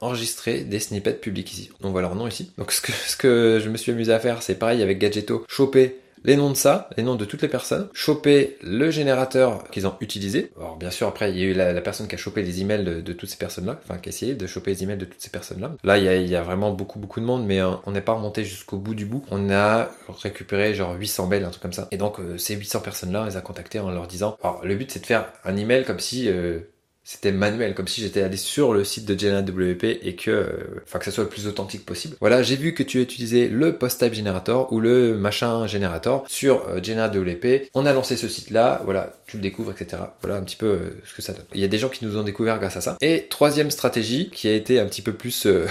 enregistré 0.00 0.60
des 0.60 0.80
snippets 0.80 1.12
publics 1.14 1.52
ici. 1.52 1.70
On 1.82 1.90
voit 1.90 2.02
leur 2.02 2.14
nom 2.14 2.26
ici. 2.26 2.52
Donc 2.58 2.72
ce 2.72 2.80
que, 2.80 2.92
ce 2.92 3.16
que 3.16 3.60
je 3.62 3.68
me 3.68 3.76
suis 3.76 3.92
amusé 3.92 4.12
à 4.12 4.18
faire, 4.18 4.42
c'est 4.42 4.56
pareil 4.56 4.82
avec 4.82 4.98
Gadgeto, 4.98 5.44
choper 5.48 6.00
les 6.24 6.36
noms 6.36 6.50
de 6.50 6.56
ça, 6.56 6.88
les 6.96 7.02
noms 7.02 7.14
de 7.14 7.24
toutes 7.24 7.42
les 7.42 7.48
personnes, 7.48 7.88
choper 7.92 8.56
le 8.62 8.90
générateur 8.90 9.64
qu'ils 9.70 9.86
ont 9.86 9.96
utilisé. 10.00 10.50
Alors 10.58 10.76
bien 10.76 10.90
sûr 10.90 11.08
après 11.08 11.30
il 11.30 11.38
y 11.38 11.42
a 11.42 11.46
eu 11.46 11.54
la, 11.54 11.80
personne 11.80 12.08
qui 12.08 12.14
a 12.14 12.18
chopé 12.18 12.42
les 12.42 12.60
emails 12.60 12.84
de, 12.84 13.12
toutes 13.12 13.28
ces 13.28 13.36
personnes-là, 13.36 13.80
enfin 13.82 13.98
qui 13.98 14.08
a 14.08 14.10
essayé 14.10 14.34
de 14.34 14.46
choper 14.46 14.72
les 14.72 14.82
emails 14.82 14.98
de 14.98 15.04
toutes 15.04 15.20
ces 15.20 15.30
personnes-là. 15.30 15.72
Là 15.82 15.98
il 15.98 16.04
y, 16.04 16.08
a, 16.08 16.16
il 16.16 16.28
y 16.28 16.36
a, 16.36 16.42
vraiment 16.42 16.72
beaucoup 16.72 16.98
beaucoup 16.98 17.20
de 17.20 17.24
monde, 17.24 17.46
mais 17.46 17.60
euh, 17.60 17.70
on 17.86 17.92
n'est 17.92 18.00
pas 18.00 18.12
remonté 18.12 18.44
jusqu'au 18.44 18.76
bout 18.76 18.94
du 18.94 19.06
bout. 19.06 19.24
On 19.30 19.50
a 19.50 19.90
récupéré 20.22 20.74
genre 20.74 20.94
800 20.94 21.26
mails, 21.26 21.44
un 21.44 21.50
truc 21.50 21.62
comme 21.62 21.72
ça. 21.72 21.88
Et 21.90 21.96
donc 21.96 22.20
euh, 22.20 22.36
ces 22.38 22.54
800 22.54 22.80
personnes-là, 22.80 23.22
on 23.22 23.26
les 23.26 23.36
a 23.36 23.40
contactées 23.40 23.80
en 23.80 23.90
leur 23.90 24.06
disant, 24.06 24.36
alors 24.42 24.64
le 24.64 24.74
but 24.74 24.90
c'est 24.90 25.00
de 25.00 25.06
faire 25.06 25.32
un 25.44 25.56
email 25.56 25.84
comme 25.84 26.00
si 26.00 26.28
euh, 26.28 26.60
c'était 27.12 27.32
manuel, 27.32 27.74
comme 27.74 27.88
si 27.88 28.02
j'étais 28.02 28.22
allé 28.22 28.36
sur 28.36 28.72
le 28.72 28.84
site 28.84 29.04
de 29.04 29.16
GNAWP 29.16 29.98
et 30.00 30.14
que, 30.14 30.30
euh, 30.30 30.80
enfin, 30.84 31.00
que 31.00 31.04
ça 31.04 31.10
soit 31.10 31.24
le 31.24 31.28
plus 31.28 31.48
authentique 31.48 31.84
possible. 31.84 32.16
Voilà, 32.20 32.44
j'ai 32.44 32.54
vu 32.54 32.72
que 32.72 32.84
tu 32.84 33.02
utilisais 33.02 33.48
le 33.48 33.76
post-type 33.76 34.14
generator 34.14 34.72
ou 34.72 34.78
le 34.78 35.16
machin 35.16 35.66
generator 35.66 36.24
sur 36.28 36.68
euh, 36.68 36.78
GNAWP. 36.80 37.68
On 37.74 37.84
a 37.84 37.92
lancé 37.92 38.16
ce 38.16 38.28
site-là, 38.28 38.80
voilà, 38.84 39.12
tu 39.26 39.38
le 39.38 39.42
découvres, 39.42 39.72
etc. 39.72 40.04
Voilà 40.22 40.36
un 40.36 40.42
petit 40.42 40.54
peu 40.54 40.66
euh, 40.66 41.02
ce 41.04 41.12
que 41.16 41.20
ça 41.20 41.32
donne. 41.32 41.46
Il 41.52 41.60
y 41.60 41.64
a 41.64 41.68
des 41.68 41.78
gens 41.78 41.88
qui 41.88 42.04
nous 42.04 42.16
ont 42.16 42.22
découvert 42.22 42.60
grâce 42.60 42.76
à 42.76 42.80
ça. 42.80 42.96
Et 43.00 43.26
troisième 43.28 43.72
stratégie, 43.72 44.30
qui 44.30 44.46
a 44.46 44.52
été 44.52 44.78
un 44.78 44.86
petit 44.86 45.02
peu 45.02 45.12
plus, 45.12 45.46
un 45.46 45.66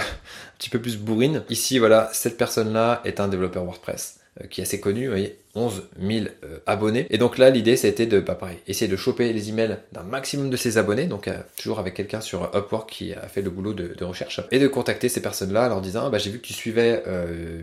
petit 0.58 0.68
peu 0.68 0.78
plus 0.78 0.98
bourrine. 0.98 1.42
Ici, 1.48 1.78
voilà, 1.78 2.10
cette 2.12 2.36
personne-là 2.36 3.00
est 3.06 3.18
un 3.18 3.28
développeur 3.28 3.64
WordPress. 3.64 4.19
Euh, 4.40 4.46
qui 4.46 4.60
est 4.60 4.62
assez 4.62 4.78
connu, 4.78 5.06
vous 5.06 5.10
voyez, 5.10 5.40
11 5.56 5.88
000 6.00 6.26
euh, 6.44 6.58
abonnés. 6.64 7.04
Et 7.10 7.18
donc 7.18 7.36
là, 7.36 7.50
l'idée, 7.50 7.74
c'était 7.74 8.06
de, 8.06 8.20
bah, 8.20 8.36
pareil, 8.36 8.58
essayer 8.68 8.88
de 8.88 8.96
choper 8.96 9.32
les 9.32 9.48
emails 9.48 9.78
d'un 9.90 10.04
maximum 10.04 10.50
de 10.50 10.56
ses 10.56 10.78
abonnés, 10.78 11.06
donc 11.06 11.26
euh, 11.26 11.36
toujours 11.60 11.80
avec 11.80 11.94
quelqu'un 11.94 12.20
sur 12.20 12.44
Upwork 12.54 12.88
qui 12.88 13.12
a 13.12 13.26
fait 13.26 13.42
le 13.42 13.50
boulot 13.50 13.74
de, 13.74 14.04
recherche, 14.04 14.40
et 14.52 14.60
de 14.60 14.68
contacter 14.68 15.08
ces 15.08 15.20
personnes-là 15.20 15.66
en 15.66 15.68
leur 15.70 15.80
disant, 15.80 16.04
ah, 16.06 16.10
bah, 16.10 16.18
j'ai 16.18 16.30
vu 16.30 16.38
que 16.38 16.46
tu 16.46 16.52
suivais 16.52 17.02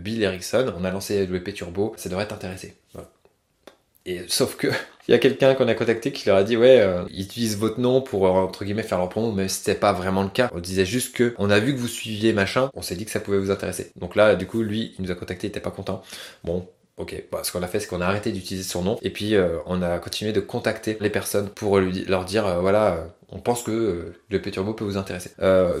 Bill 0.02 0.22
Erickson, 0.22 0.74
on 0.78 0.84
a 0.84 0.90
lancé 0.90 1.24
WP 1.24 1.54
Turbo, 1.54 1.94
ça 1.96 2.10
devrait 2.10 2.28
t'intéresser. 2.28 2.74
Et 4.04 4.20
sauf 4.28 4.56
que 4.56 4.68
il 5.08 5.12
y 5.12 5.14
a 5.14 5.18
quelqu'un 5.18 5.54
qu'on 5.54 5.68
a 5.68 5.74
contacté 5.74 6.12
qui 6.12 6.28
leur 6.28 6.36
a 6.36 6.44
dit 6.44 6.56
ouais, 6.56 6.80
euh, 6.80 7.02
ils 7.10 7.22
utilisent 7.22 7.56
votre 7.56 7.80
nom 7.80 8.02
pour 8.02 8.26
euh, 8.26 8.30
entre 8.30 8.64
guillemets 8.64 8.82
faire 8.82 8.98
leur 8.98 9.08
promo, 9.08 9.32
mais 9.32 9.48
c'était 9.48 9.74
pas 9.74 9.94
vraiment 9.94 10.22
le 10.22 10.28
cas. 10.28 10.50
On 10.54 10.60
disait 10.60 10.84
juste 10.84 11.14
que 11.14 11.34
on 11.38 11.48
a 11.48 11.58
vu 11.58 11.74
que 11.74 11.80
vous 11.80 11.88
suiviez 11.88 12.34
machin, 12.34 12.70
on 12.74 12.82
s'est 12.82 12.94
dit 12.94 13.06
que 13.06 13.10
ça 13.10 13.20
pouvait 13.20 13.38
vous 13.38 13.50
intéresser. 13.50 13.90
Donc 13.96 14.16
là, 14.16 14.34
du 14.34 14.46
coup, 14.46 14.62
lui, 14.62 14.94
il 14.98 15.04
nous 15.04 15.10
a 15.10 15.14
contacté, 15.14 15.46
il 15.46 15.50
était 15.50 15.60
pas 15.60 15.70
content. 15.70 16.02
Bon, 16.44 16.68
Ok, 16.98 17.14
bah, 17.30 17.42
ce 17.44 17.52
qu'on 17.52 17.62
a 17.62 17.68
fait, 17.68 17.78
c'est 17.78 17.86
qu'on 17.86 18.00
a 18.00 18.06
arrêté 18.06 18.32
d'utiliser 18.32 18.68
son 18.68 18.82
nom 18.82 18.98
et 19.02 19.10
puis 19.10 19.36
euh, 19.36 19.58
on 19.66 19.82
a 19.82 20.00
continué 20.00 20.32
de 20.32 20.40
contacter 20.40 20.98
les 21.00 21.10
personnes 21.10 21.48
pour 21.48 21.78
leur 21.78 22.24
dire 22.24 22.60
voilà, 22.60 23.06
on 23.28 23.38
pense 23.38 23.62
que 23.62 24.14
le 24.28 24.42
P-Turbo 24.42 24.74
peut 24.74 24.84
vous 24.84 24.96
intéresser. 24.96 25.30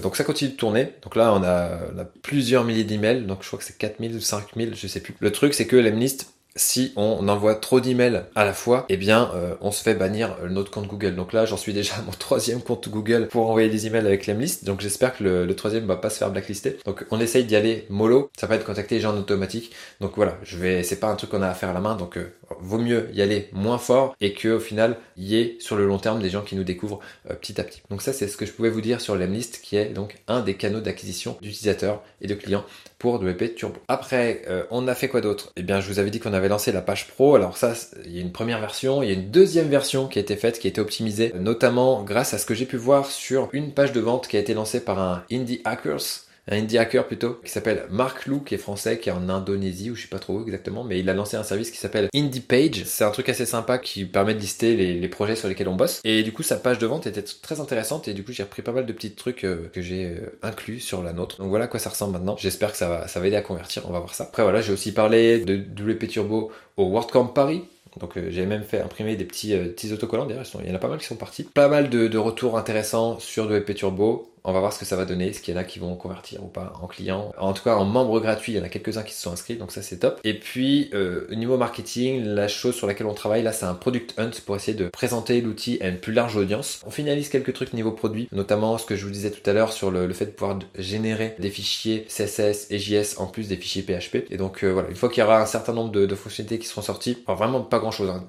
donc 0.00 0.14
ça 0.14 0.22
continue 0.22 0.52
de 0.52 0.56
tourner. 0.56 0.92
Donc 1.02 1.16
là, 1.16 1.34
on 1.34 1.42
a, 1.42 2.04
plusieurs 2.22 2.62
milliers 2.62 2.84
d'emails. 2.84 3.26
Donc 3.26 3.38
je 3.42 3.48
crois 3.48 3.58
que 3.58 3.64
c'est 3.64 3.76
4000 3.76 4.14
ou 4.14 4.20
5000, 4.20 4.76
je 4.76 4.86
sais 4.86 5.00
plus. 5.00 5.16
Le 5.18 5.32
truc, 5.32 5.54
c'est 5.54 5.66
que 5.66 5.74
l'Emlist, 5.74 6.32
si 6.56 6.92
on 6.96 7.28
envoie 7.28 7.54
trop 7.54 7.80
d'emails 7.80 8.24
à 8.34 8.44
la 8.44 8.52
fois, 8.52 8.86
eh 8.88 8.96
bien, 8.96 9.30
euh, 9.34 9.54
on 9.60 9.70
se 9.70 9.82
fait 9.82 9.94
bannir 9.94 10.36
notre 10.48 10.70
compte 10.70 10.86
Google. 10.86 11.14
Donc 11.14 11.32
là, 11.32 11.46
j'en 11.46 11.56
suis 11.56 11.72
déjà 11.72 11.94
à 11.96 12.02
mon 12.02 12.12
troisième 12.18 12.60
compte 12.60 12.88
Google 12.88 13.28
pour 13.28 13.48
envoyer 13.48 13.68
des 13.68 13.86
emails 13.86 14.06
avec 14.06 14.26
l'emlist. 14.26 14.64
Donc 14.64 14.80
j'espère 14.80 15.16
que 15.16 15.24
le, 15.24 15.56
troisième 15.56 15.86
va 15.86 15.96
pas 15.96 16.10
se 16.10 16.18
faire 16.18 16.30
blacklister. 16.30 16.78
Donc 16.84 17.04
on 17.10 17.20
essaye 17.20 17.44
d'y 17.44 17.56
aller 17.56 17.86
mollo. 17.88 18.30
Ça 18.38 18.46
va 18.46 18.56
être 18.56 18.64
contacter 18.64 18.96
les 18.96 19.00
gens 19.00 19.14
en 19.14 19.18
automatique. 19.18 19.72
Donc 20.00 20.12
voilà, 20.16 20.36
je 20.42 20.56
vais, 20.58 20.82
c'est 20.82 21.00
pas 21.00 21.08
un 21.08 21.16
truc 21.16 21.30
qu'on 21.30 21.42
a 21.42 21.48
à 21.48 21.54
faire 21.54 21.70
à 21.70 21.72
la 21.72 21.80
main. 21.80 21.94
Donc 21.94 22.16
euh, 22.16 22.32
vaut 22.60 22.78
mieux 22.78 23.08
y 23.12 23.22
aller 23.22 23.48
moins 23.52 23.78
fort 23.78 24.16
et 24.20 24.32
que 24.32 24.48
au 24.48 24.60
final, 24.60 24.96
y 25.16 25.36
ait 25.36 25.56
sur 25.60 25.76
le 25.76 25.86
long 25.86 25.98
terme 25.98 26.20
des 26.20 26.30
gens 26.30 26.42
qui 26.42 26.56
nous 26.56 26.64
découvrent 26.64 27.00
euh, 27.30 27.34
petit 27.34 27.60
à 27.60 27.64
petit. 27.64 27.82
Donc 27.90 28.02
ça, 28.02 28.12
c'est 28.12 28.28
ce 28.28 28.36
que 28.36 28.46
je 28.46 28.52
pouvais 28.52 28.70
vous 28.70 28.80
dire 28.80 29.00
sur 29.00 29.16
l'emlist, 29.16 29.60
qui 29.62 29.76
est 29.76 29.90
donc 29.90 30.18
un 30.28 30.40
des 30.40 30.54
canaux 30.54 30.80
d'acquisition 30.80 31.36
d'utilisateurs 31.40 32.02
et 32.20 32.26
de 32.26 32.34
clients 32.34 32.64
pour 32.98 33.20
WP 33.20 33.54
Turbo. 33.54 33.80
Après, 33.88 34.42
on 34.70 34.88
a 34.88 34.94
fait 34.94 35.08
quoi 35.08 35.20
d'autre? 35.20 35.52
Eh 35.56 35.62
bien, 35.62 35.80
je 35.80 35.88
vous 35.88 35.98
avais 35.98 36.10
dit 36.10 36.20
qu'on 36.20 36.32
avait 36.32 36.48
lancé 36.48 36.72
la 36.72 36.82
page 36.82 37.08
pro. 37.08 37.36
Alors 37.36 37.56
ça, 37.56 37.74
il 38.04 38.14
y 38.14 38.18
a 38.18 38.22
une 38.22 38.32
première 38.32 38.60
version, 38.60 39.02
il 39.02 39.08
y 39.08 39.12
a 39.12 39.14
une 39.14 39.30
deuxième 39.30 39.68
version 39.68 40.08
qui 40.08 40.18
a 40.18 40.22
été 40.22 40.36
faite, 40.36 40.58
qui 40.58 40.66
a 40.66 40.70
été 40.70 40.80
optimisée, 40.80 41.32
notamment 41.38 42.02
grâce 42.02 42.34
à 42.34 42.38
ce 42.38 42.46
que 42.46 42.54
j'ai 42.54 42.66
pu 42.66 42.76
voir 42.76 43.06
sur 43.06 43.48
une 43.52 43.72
page 43.72 43.92
de 43.92 44.00
vente 44.00 44.28
qui 44.28 44.36
a 44.36 44.40
été 44.40 44.54
lancée 44.54 44.80
par 44.84 44.98
un 44.98 45.24
Indie 45.30 45.60
Hackers 45.64 46.27
un 46.50 46.58
indie 46.58 46.78
hacker 46.78 47.06
plutôt, 47.06 47.34
qui 47.44 47.50
s'appelle 47.50 47.84
Marc 47.90 48.26
Lou, 48.26 48.40
qui 48.40 48.54
est 48.54 48.58
français, 48.58 48.98
qui 48.98 49.08
est 49.08 49.12
en 49.12 49.28
Indonésie, 49.28 49.90
ou 49.90 49.94
je 49.94 50.02
sais 50.02 50.08
pas 50.08 50.18
trop 50.18 50.38
où 50.38 50.42
exactement, 50.42 50.84
mais 50.84 50.98
il 50.98 51.08
a 51.10 51.14
lancé 51.14 51.36
un 51.36 51.42
service 51.42 51.70
qui 51.70 51.78
s'appelle 51.78 52.08
Indie 52.14 52.40
Page. 52.40 52.84
C'est 52.84 53.04
un 53.04 53.10
truc 53.10 53.28
assez 53.28 53.46
sympa 53.46 53.78
qui 53.78 54.04
permet 54.04 54.34
de 54.34 54.40
lister 54.40 54.76
les, 54.76 55.08
projets 55.08 55.36
sur 55.36 55.48
lesquels 55.48 55.68
on 55.68 55.74
bosse. 55.74 56.00
Et 56.04 56.22
du 56.22 56.32
coup, 56.32 56.42
sa 56.42 56.56
page 56.56 56.78
de 56.78 56.86
vente 56.86 57.06
était 57.06 57.22
très 57.22 57.60
intéressante, 57.60 58.08
et 58.08 58.14
du 58.14 58.24
coup, 58.24 58.32
j'ai 58.32 58.42
repris 58.42 58.62
pas 58.62 58.72
mal 58.72 58.86
de 58.86 58.92
petits 58.92 59.12
trucs 59.12 59.44
euh, 59.44 59.68
que 59.72 59.80
j'ai 59.80 60.06
euh, 60.06 60.38
inclus 60.42 60.80
sur 60.80 61.02
la 61.02 61.12
nôtre. 61.12 61.38
Donc 61.38 61.48
voilà 61.48 61.66
à 61.66 61.68
quoi 61.68 61.80
ça 61.80 61.90
ressemble 61.90 62.12
maintenant. 62.12 62.36
J'espère 62.38 62.72
que 62.72 62.78
ça 62.78 62.88
va, 62.88 63.26
aider 63.26 63.36
à 63.36 63.42
convertir, 63.42 63.82
on 63.86 63.92
va 63.92 63.98
voir 63.98 64.14
ça. 64.14 64.24
Après 64.24 64.42
voilà, 64.42 64.60
j'ai 64.60 64.72
aussi 64.72 64.92
parlé 64.92 65.40
de 65.40 65.56
WP 65.56 66.08
Turbo 66.08 66.50
au 66.76 66.86
WordCamp 66.86 67.26
Paris, 67.26 67.64
donc 67.98 68.16
euh, 68.16 68.28
j'ai 68.30 68.46
même 68.46 68.62
fait 68.62 68.80
imprimer 68.80 69.16
des 69.16 69.24
petits, 69.24 69.56
petits 69.56 69.92
autocollants, 69.92 70.26
d'ailleurs 70.26 70.44
il 70.62 70.68
y 70.68 70.72
en 70.72 70.74
a 70.74 70.78
pas 70.78 70.88
mal 70.88 70.98
qui 70.98 71.06
sont 71.06 71.16
partis. 71.16 71.44
Pas 71.44 71.68
mal 71.68 71.90
de, 71.90 72.06
de 72.06 72.18
retours 72.18 72.56
intéressants 72.56 73.18
sur 73.18 73.46
WP 73.46 73.74
Turbo. 73.74 74.30
On 74.44 74.52
va 74.52 74.60
voir 74.60 74.72
ce 74.72 74.78
que 74.78 74.84
ça 74.84 74.96
va 74.96 75.04
donner, 75.04 75.32
ce 75.32 75.40
qu'il 75.40 75.54
y 75.54 75.56
en 75.56 75.60
a 75.60 75.64
qui 75.64 75.78
vont 75.78 75.94
convertir 75.96 76.42
ou 76.42 76.48
pas 76.48 76.72
en 76.80 76.86
clients. 76.86 77.32
En 77.38 77.52
tout 77.52 77.62
cas, 77.62 77.76
en 77.76 77.84
membres 77.84 78.20
gratuits, 78.20 78.52
il 78.52 78.58
y 78.58 78.60
en 78.60 78.64
a 78.64 78.68
quelques-uns 78.68 79.02
qui 79.02 79.14
se 79.14 79.22
sont 79.22 79.32
inscrits, 79.32 79.56
donc 79.56 79.72
ça 79.72 79.82
c'est 79.82 79.98
top. 79.98 80.20
Et 80.24 80.34
puis, 80.34 80.90
euh, 80.94 81.26
au 81.30 81.34
niveau 81.34 81.56
marketing, 81.56 82.24
la 82.24 82.48
chose 82.48 82.74
sur 82.74 82.86
laquelle 82.86 83.06
on 83.06 83.14
travaille 83.14 83.42
là, 83.42 83.52
c'est 83.52 83.66
un 83.66 83.74
product 83.74 84.14
hunt 84.18 84.30
pour 84.44 84.56
essayer 84.56 84.76
de 84.76 84.88
présenter 84.88 85.40
l'outil 85.40 85.78
à 85.80 85.88
une 85.88 85.98
plus 85.98 86.12
large 86.12 86.36
audience. 86.36 86.80
On 86.86 86.90
finalise 86.90 87.28
quelques 87.28 87.52
trucs 87.52 87.72
niveau 87.72 87.92
produit, 87.92 88.28
notamment 88.32 88.78
ce 88.78 88.86
que 88.86 88.96
je 88.96 89.04
vous 89.04 89.10
disais 89.10 89.30
tout 89.30 89.48
à 89.48 89.52
l'heure 89.52 89.72
sur 89.72 89.90
le, 89.90 90.12
fait 90.12 90.26
de 90.26 90.30
pouvoir 90.30 90.58
générer 90.76 91.34
des 91.38 91.50
fichiers 91.50 92.06
CSS 92.08 92.70
et 92.70 92.78
JS 92.78 93.18
en 93.18 93.26
plus 93.26 93.48
des 93.48 93.56
fichiers 93.56 93.82
PHP. 93.82 94.30
Et 94.30 94.36
donc 94.36 94.64
euh, 94.64 94.72
voilà, 94.72 94.88
une 94.88 94.96
fois 94.96 95.08
qu'il 95.08 95.22
y 95.22 95.24
aura 95.24 95.40
un 95.40 95.46
certain 95.46 95.72
nombre 95.72 95.90
de, 95.90 96.14
fonctionnalités 96.14 96.58
qui 96.58 96.66
seront 96.66 96.82
sorties, 96.82 97.18
enfin, 97.26 97.34
vraiment 97.34 97.60
pas 97.60 97.78
grand 97.78 97.90
chose. 97.90 98.10
Hein. 98.10 98.24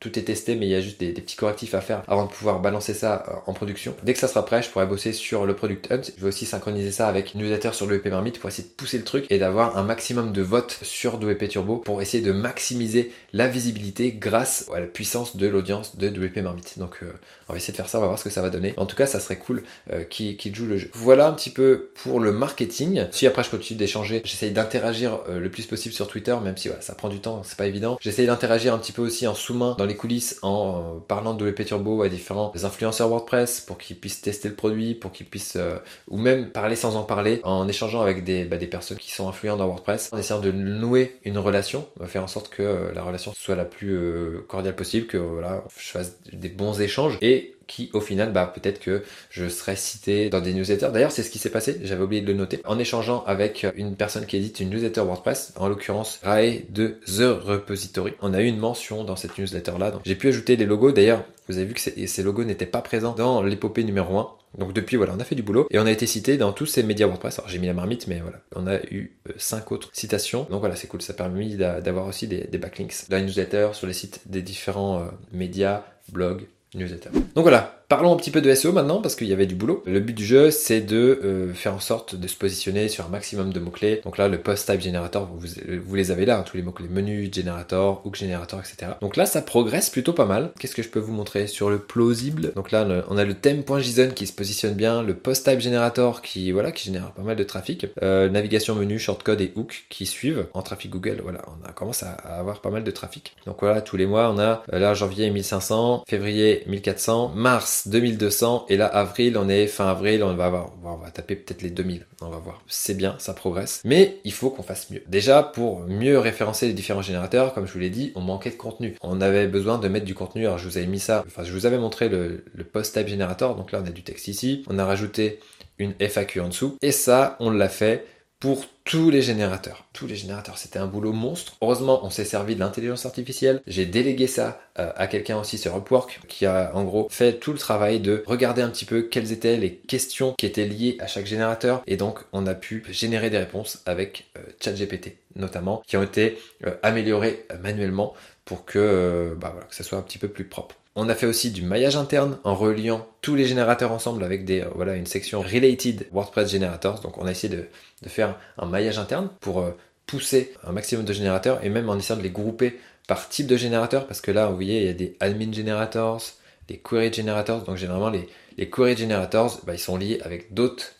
Tout 0.00 0.16
est 0.18 0.22
testé, 0.22 0.54
mais 0.54 0.66
il 0.66 0.70
y 0.70 0.74
a 0.74 0.80
juste 0.80 1.00
des, 1.00 1.12
petits 1.12 1.36
correctifs 1.36 1.74
à 1.74 1.80
faire 1.80 2.02
avant 2.06 2.24
de 2.24 2.30
pouvoir 2.30 2.60
balancer 2.60 2.94
ça 2.94 3.24
euh, 3.28 3.32
en 3.46 3.52
production. 3.52 3.94
Dès 4.04 4.12
que 4.12 4.20
ça 4.20 4.28
sera 4.28 4.44
prêt, 4.44 4.62
je 4.62 4.70
pourrai 4.70 4.86
bosser 4.86 5.12
sur 5.12 5.44
le 5.44 5.54
Product 5.54 5.90
Hunt. 5.90 6.00
Je 6.16 6.22
vais 6.22 6.28
aussi 6.28 6.46
synchroniser 6.46 6.92
ça 6.92 7.08
avec 7.08 7.34
une 7.34 7.40
newsletter 7.40 7.70
sur 7.72 7.86
le 7.86 7.96
WP 7.96 8.06
Marmite 8.06 8.38
pour 8.38 8.48
essayer 8.48 8.68
de 8.68 8.72
pousser 8.72 8.98
le 8.98 9.04
truc 9.04 9.26
et 9.30 9.38
d'avoir 9.38 9.76
un 9.76 9.82
maximum 9.82 10.32
de 10.32 10.42
votes 10.42 10.78
sur 10.82 11.16
WP 11.16 11.48
Turbo 11.48 11.78
pour 11.78 12.00
essayer 12.00 12.22
de 12.22 12.32
maximiser 12.32 13.12
la 13.32 13.48
visibilité 13.48 14.12
grâce 14.12 14.70
à 14.72 14.80
la 14.80 14.86
puissance 14.86 15.36
de 15.36 15.46
l'audience 15.48 15.96
de 15.96 16.08
WP 16.08 16.38
Marmite. 16.38 16.78
Donc 16.78 16.98
euh, 17.02 17.12
on 17.48 17.52
va 17.52 17.56
essayer 17.56 17.72
de 17.72 17.76
faire 17.76 17.88
ça, 17.88 17.98
on 17.98 18.02
va 18.02 18.06
voir 18.06 18.18
ce 18.18 18.24
que 18.24 18.30
ça 18.30 18.42
va 18.42 18.50
donner. 18.50 18.74
En 18.76 18.86
tout 18.86 18.96
cas, 18.96 19.06
ça 19.06 19.18
serait 19.18 19.38
cool 19.38 19.64
euh, 19.92 20.04
qu'il 20.04 20.54
joue 20.54 20.66
le 20.66 20.78
jeu. 20.78 20.90
Voilà 20.94 21.26
un 21.26 21.32
petit 21.32 21.50
peu 21.50 21.90
pour 22.02 22.20
le 22.20 22.30
marketing. 22.30 23.06
Si 23.10 23.26
après 23.26 23.42
je 23.42 23.50
continue 23.50 23.78
d'échanger, 23.78 24.22
j'essaye 24.24 24.52
d'interagir 24.52 25.18
le 25.28 25.50
plus 25.50 25.66
possible 25.66 25.94
sur 25.94 26.06
Twitter, 26.06 26.36
même 26.42 26.56
si 26.56 26.68
ça 26.80 26.94
prend 26.94 27.08
du 27.08 27.18
temps, 27.18 27.42
c'est 27.44 27.56
pas 27.56 27.66
évident. 27.66 27.98
J'essaye 28.00 28.26
d'interagir 28.26 28.74
un 28.74 28.78
petit 28.78 28.92
peu 28.92 29.02
aussi 29.02 29.26
en 29.26 29.34
sous-main 29.34 29.74
dans 29.76 29.87
les 29.88 29.96
coulisses 29.96 30.38
en 30.42 31.00
parlant 31.08 31.34
de 31.34 31.48
WP 31.48 31.64
Turbo 31.64 32.02
à 32.02 32.08
différents 32.08 32.52
influenceurs 32.62 33.08
WordPress 33.08 33.60
pour 33.60 33.78
qu'ils 33.78 33.98
puissent 33.98 34.20
tester 34.20 34.48
le 34.48 34.54
produit, 34.54 34.94
pour 34.94 35.10
qu'ils 35.10 35.26
puissent, 35.26 35.56
euh, 35.56 35.78
ou 36.08 36.18
même 36.18 36.50
parler 36.50 36.76
sans 36.76 36.96
en 36.96 37.02
parler, 37.02 37.40
en 37.44 37.66
échangeant 37.66 38.00
avec 38.00 38.24
des, 38.24 38.44
bah, 38.44 38.56
des 38.56 38.66
personnes 38.66 38.98
qui 38.98 39.10
sont 39.10 39.28
influentes 39.28 39.58
dans 39.58 39.66
WordPress, 39.66 40.10
en 40.12 40.18
essayant 40.18 40.40
de 40.40 40.52
nouer 40.52 41.18
une 41.24 41.38
relation, 41.38 41.88
faire 42.06 42.22
en 42.22 42.28
sorte 42.28 42.48
que 42.48 42.62
euh, 42.62 42.92
la 42.94 43.02
relation 43.02 43.32
soit 43.34 43.56
la 43.56 43.64
plus 43.64 43.96
euh, 43.96 44.44
cordiale 44.46 44.76
possible, 44.76 45.06
que 45.06 45.16
voilà, 45.16 45.64
je 45.76 45.88
fasse 45.88 46.18
des 46.32 46.48
bons 46.48 46.80
échanges 46.80 47.18
et 47.20 47.57
qui 47.68 47.90
au 47.92 48.00
final 48.00 48.32
bah 48.32 48.52
peut-être 48.52 48.80
que 48.80 49.04
je 49.30 49.48
serai 49.48 49.76
cité 49.76 50.28
dans 50.30 50.40
des 50.40 50.52
newsletters. 50.52 50.88
D'ailleurs 50.92 51.12
c'est 51.12 51.22
ce 51.22 51.30
qui 51.30 51.38
s'est 51.38 51.50
passé, 51.50 51.80
j'avais 51.84 52.02
oublié 52.02 52.22
de 52.22 52.26
le 52.26 52.34
noter, 52.34 52.60
en 52.64 52.80
échangeant 52.80 53.22
avec 53.26 53.64
une 53.76 53.94
personne 53.94 54.26
qui 54.26 54.36
édite 54.36 54.58
une 54.58 54.70
newsletter 54.70 55.02
WordPress, 55.02 55.52
en 55.54 55.68
l'occurrence 55.68 56.18
Rae 56.24 56.62
de 56.70 56.98
The 57.06 57.40
Repository. 57.44 58.14
On 58.20 58.34
a 58.34 58.42
eu 58.42 58.46
une 58.46 58.58
mention 58.58 59.04
dans 59.04 59.14
cette 59.14 59.38
newsletter 59.38 59.74
là, 59.78 59.92
donc 59.92 60.00
j'ai 60.04 60.16
pu 60.16 60.26
ajouter 60.26 60.56
les 60.56 60.66
logos. 60.66 60.90
D'ailleurs 60.90 61.22
vous 61.48 61.56
avez 61.56 61.66
vu 61.66 61.74
que 61.74 61.80
ces 61.80 62.22
logos 62.22 62.44
n'étaient 62.44 62.66
pas 62.66 62.82
présents 62.82 63.14
dans 63.14 63.42
l'épopée 63.42 63.84
numéro 63.84 64.18
1. 64.18 64.28
Donc 64.58 64.72
depuis, 64.72 64.96
voilà, 64.96 65.14
on 65.16 65.20
a 65.20 65.24
fait 65.24 65.34
du 65.34 65.42
boulot 65.42 65.66
et 65.70 65.78
on 65.78 65.86
a 65.86 65.90
été 65.90 66.06
cité 66.06 66.36
dans 66.36 66.52
tous 66.52 66.66
ces 66.66 66.82
médias 66.82 67.06
WordPress. 67.06 67.38
Alors 67.38 67.48
j'ai 67.48 67.58
mis 67.58 67.66
la 67.66 67.74
marmite, 67.74 68.06
mais 68.06 68.20
voilà, 68.20 68.38
on 68.54 68.66
a 68.66 68.76
eu 68.90 69.18
euh, 69.28 69.32
cinq 69.36 69.72
autres 69.72 69.90
citations. 69.92 70.46
Donc 70.50 70.60
voilà, 70.60 70.76
c'est 70.76 70.88
cool, 70.88 71.00
ça 71.00 71.12
a 71.12 71.16
permis 71.16 71.56
d'avoir 71.56 72.06
aussi 72.06 72.28
des, 72.28 72.46
backlinks 72.58 73.08
dans 73.08 73.16
les 73.16 73.24
newsletters, 73.24 73.70
sur 73.72 73.86
les 73.86 73.92
sites 73.92 74.20
des 74.26 74.42
différents 74.42 75.00
euh, 75.00 75.06
médias, 75.32 75.84
blogs, 76.12 76.46
newsletters. 76.74 77.10
Donc 77.34 77.42
voilà, 77.42 77.77
Parlons 77.88 78.12
un 78.12 78.16
petit 78.16 78.30
peu 78.30 78.42
de 78.42 78.54
SEO 78.54 78.72
maintenant 78.72 79.00
parce 79.00 79.16
qu'il 79.16 79.28
y 79.28 79.32
avait 79.32 79.46
du 79.46 79.54
boulot. 79.54 79.82
Le 79.86 80.00
but 80.00 80.12
du 80.12 80.26
jeu, 80.26 80.50
c'est 80.50 80.82
de 80.82 81.20
euh, 81.24 81.54
faire 81.54 81.72
en 81.72 81.80
sorte 81.80 82.14
de 82.14 82.28
se 82.28 82.36
positionner 82.36 82.90
sur 82.90 83.06
un 83.06 83.08
maximum 83.08 83.50
de 83.50 83.60
mots-clés. 83.60 84.02
Donc 84.04 84.18
là, 84.18 84.28
le 84.28 84.36
post 84.36 84.70
type 84.70 84.82
generator, 84.82 85.26
vous, 85.32 85.48
vous 85.82 85.94
les 85.94 86.10
avez 86.10 86.26
là, 86.26 86.38
hein, 86.38 86.42
tous 86.42 86.58
les 86.58 86.62
mots-clés 86.62 86.86
menu, 86.90 87.30
generator, 87.32 88.02
hook 88.04 88.14
generator, 88.14 88.60
etc. 88.60 88.92
Donc 89.00 89.16
là, 89.16 89.24
ça 89.24 89.40
progresse 89.40 89.88
plutôt 89.88 90.12
pas 90.12 90.26
mal. 90.26 90.52
Qu'est-ce 90.60 90.74
que 90.74 90.82
je 90.82 90.90
peux 90.90 90.98
vous 90.98 91.14
montrer 91.14 91.46
sur 91.46 91.70
le 91.70 91.78
plausible? 91.78 92.52
Donc 92.54 92.72
là, 92.72 92.86
on 93.08 93.16
a 93.16 93.24
le 93.24 93.32
theme.json 93.32 94.10
qui 94.14 94.26
se 94.26 94.34
positionne 94.34 94.74
bien, 94.74 95.02
le 95.02 95.14
post 95.14 95.48
type 95.48 95.60
generator 95.60 96.20
qui, 96.20 96.52
voilà, 96.52 96.72
qui 96.72 96.84
génère 96.84 97.12
pas 97.12 97.22
mal 97.22 97.36
de 97.36 97.44
trafic, 97.44 97.86
euh, 98.02 98.28
navigation 98.28 98.74
menu, 98.74 98.98
shortcode 98.98 99.40
et 99.40 99.50
hook 99.56 99.86
qui 99.88 100.04
suivent 100.04 100.48
en 100.52 100.60
trafic 100.60 100.90
Google. 100.90 101.20
Voilà, 101.22 101.40
on 101.46 101.66
a 101.66 101.72
commencé 101.72 102.04
à, 102.04 102.38
avoir 102.38 102.60
pas 102.60 102.68
mal 102.68 102.84
de 102.84 102.90
trafic. 102.90 103.34
Donc 103.46 103.56
voilà, 103.60 103.80
tous 103.80 103.96
les 103.96 104.04
mois, 104.04 104.30
on 104.30 104.38
a 104.38 104.62
euh, 104.74 104.78
là 104.78 104.92
janvier 104.92 105.30
1500, 105.30 106.04
février 106.06 106.64
1400, 106.66 107.32
mars 107.34 107.77
2200 107.86 108.66
et 108.68 108.76
là 108.76 108.86
avril 108.86 109.36
on 109.38 109.48
est 109.48 109.66
fin 109.66 109.88
avril 109.88 110.22
on 110.22 110.34
va 110.34 110.46
avoir 110.46 110.72
on 110.82 110.96
va 110.96 111.10
taper 111.10 111.36
peut-être 111.36 111.62
les 111.62 111.70
2000 111.70 112.06
on 112.20 112.28
va 112.28 112.38
voir. 112.38 112.62
C'est 112.66 112.96
bien 112.96 113.14
ça 113.18 113.34
progresse. 113.34 113.82
Mais 113.84 114.18
il 114.24 114.32
faut 114.32 114.50
qu'on 114.50 114.62
fasse 114.62 114.90
mieux. 114.90 115.02
Déjà 115.06 115.42
pour 115.42 115.80
mieux 115.80 116.18
référencer 116.18 116.66
les 116.66 116.72
différents 116.72 117.02
générateurs 117.02 117.54
comme 117.54 117.66
je 117.66 117.72
vous 117.72 117.78
l'ai 117.78 117.90
dit 117.90 118.12
on 118.14 118.20
manquait 118.20 118.50
de 118.50 118.56
contenu. 118.56 118.96
On 119.02 119.20
avait 119.20 119.46
besoin 119.46 119.78
de 119.78 119.88
mettre 119.88 120.06
du 120.06 120.14
contenu. 120.14 120.46
Alors 120.46 120.58
je 120.58 120.68
vous 120.68 120.78
avais 120.78 120.86
mis 120.86 121.00
ça 121.00 121.22
enfin 121.26 121.44
je 121.44 121.52
vous 121.52 121.66
avais 121.66 121.78
montré 121.78 122.08
le, 122.08 122.44
post 122.72 122.96
type 122.96 123.08
générateur. 123.08 123.54
Donc 123.54 123.72
là 123.72 123.80
on 123.84 123.86
a 123.86 123.90
du 123.90 124.02
texte 124.02 124.28
ici. 124.28 124.64
On 124.68 124.78
a 124.78 124.84
rajouté 124.84 125.40
une 125.78 125.94
FAQ 126.00 126.40
en 126.40 126.48
dessous. 126.48 126.76
Et 126.82 126.92
ça 126.92 127.36
on 127.40 127.50
l'a 127.50 127.68
fait 127.68 128.06
pour 128.40 128.64
tous 128.84 129.10
les 129.10 129.20
générateurs. 129.20 129.84
Tous 129.92 130.06
les 130.06 130.16
générateurs, 130.16 130.58
c'était 130.58 130.78
un 130.78 130.86
boulot 130.86 131.12
monstre. 131.12 131.56
Heureusement, 131.60 132.00
on 132.04 132.10
s'est 132.10 132.24
servi 132.24 132.54
de 132.54 132.60
l'intelligence 132.60 133.04
artificielle. 133.04 133.60
J'ai 133.66 133.84
délégué 133.84 134.26
ça 134.26 134.60
euh, 134.78 134.92
à 134.96 135.06
quelqu'un 135.08 135.38
aussi 135.38 135.58
sur 135.58 135.76
Upwork 135.76 136.20
qui 136.28 136.46
a 136.46 136.70
en 136.74 136.84
gros 136.84 137.08
fait 137.10 137.38
tout 137.40 137.52
le 137.52 137.58
travail 137.58 138.00
de 138.00 138.22
regarder 138.26 138.62
un 138.62 138.70
petit 138.70 138.84
peu 138.84 139.02
quelles 139.02 139.32
étaient 139.32 139.56
les 139.56 139.74
questions 139.74 140.34
qui 140.38 140.46
étaient 140.46 140.66
liées 140.66 140.96
à 141.00 141.06
chaque 141.06 141.26
générateur 141.26 141.82
et 141.86 141.96
donc 141.96 142.20
on 142.32 142.46
a 142.46 142.54
pu 142.54 142.84
générer 142.90 143.28
des 143.28 143.38
réponses 143.38 143.82
avec 143.86 144.30
euh, 144.36 144.40
ChatGPT 144.62 145.16
notamment 145.36 145.82
qui 145.86 145.96
ont 145.96 146.02
été 146.02 146.38
euh, 146.66 146.74
améliorées 146.82 147.46
manuellement 147.62 148.14
pour 148.44 148.64
que, 148.64 149.36
bah 149.38 149.50
voilà, 149.52 149.66
que 149.66 149.74
ça 149.74 149.84
soit 149.84 149.98
un 149.98 150.02
petit 150.02 150.16
peu 150.16 150.28
plus 150.28 150.44
propre. 150.44 150.76
On 151.00 151.08
a 151.08 151.14
fait 151.14 151.26
aussi 151.26 151.52
du 151.52 151.62
maillage 151.62 151.94
interne 151.94 152.38
en 152.42 152.56
reliant 152.56 153.06
tous 153.20 153.36
les 153.36 153.44
générateurs 153.44 153.92
ensemble 153.92 154.24
avec 154.24 154.44
des, 154.44 154.62
euh, 154.62 154.68
voilà, 154.74 154.96
une 154.96 155.06
section 155.06 155.40
Related 155.42 156.08
WordPress 156.10 156.50
Generators. 156.50 156.98
Donc 157.02 157.18
on 157.18 157.26
a 157.28 157.30
essayé 157.30 157.54
de, 157.54 157.68
faire 158.08 158.36
un 158.58 158.66
maillage 158.66 158.98
interne 158.98 159.28
pour 159.38 159.60
euh, 159.60 159.70
pousser 160.06 160.52
un 160.64 160.72
maximum 160.72 161.04
de 161.04 161.12
générateurs 161.12 161.64
et 161.64 161.68
même 161.68 161.88
en 161.88 161.96
essayant 161.96 162.18
de 162.18 162.24
les 162.24 162.30
grouper 162.30 162.80
par 163.06 163.28
type 163.28 163.46
de 163.46 163.56
générateur 163.56 164.08
parce 164.08 164.20
que 164.20 164.32
là, 164.32 164.48
vous 164.48 164.56
voyez, 164.56 164.80
il 164.80 164.86
y 164.86 164.90
a 164.90 164.92
des 164.92 165.16
admin 165.20 165.52
generators, 165.52 166.20
des 166.66 166.78
query 166.78 167.12
generators. 167.12 167.62
Donc 167.62 167.76
généralement, 167.76 168.10
les, 168.10 168.68
query 168.68 168.96
generators, 168.96 169.60
bah, 169.64 169.74
ils 169.74 169.78
sont 169.78 169.98
liés 169.98 170.18
avec 170.24 170.52
d'autres 170.52 170.94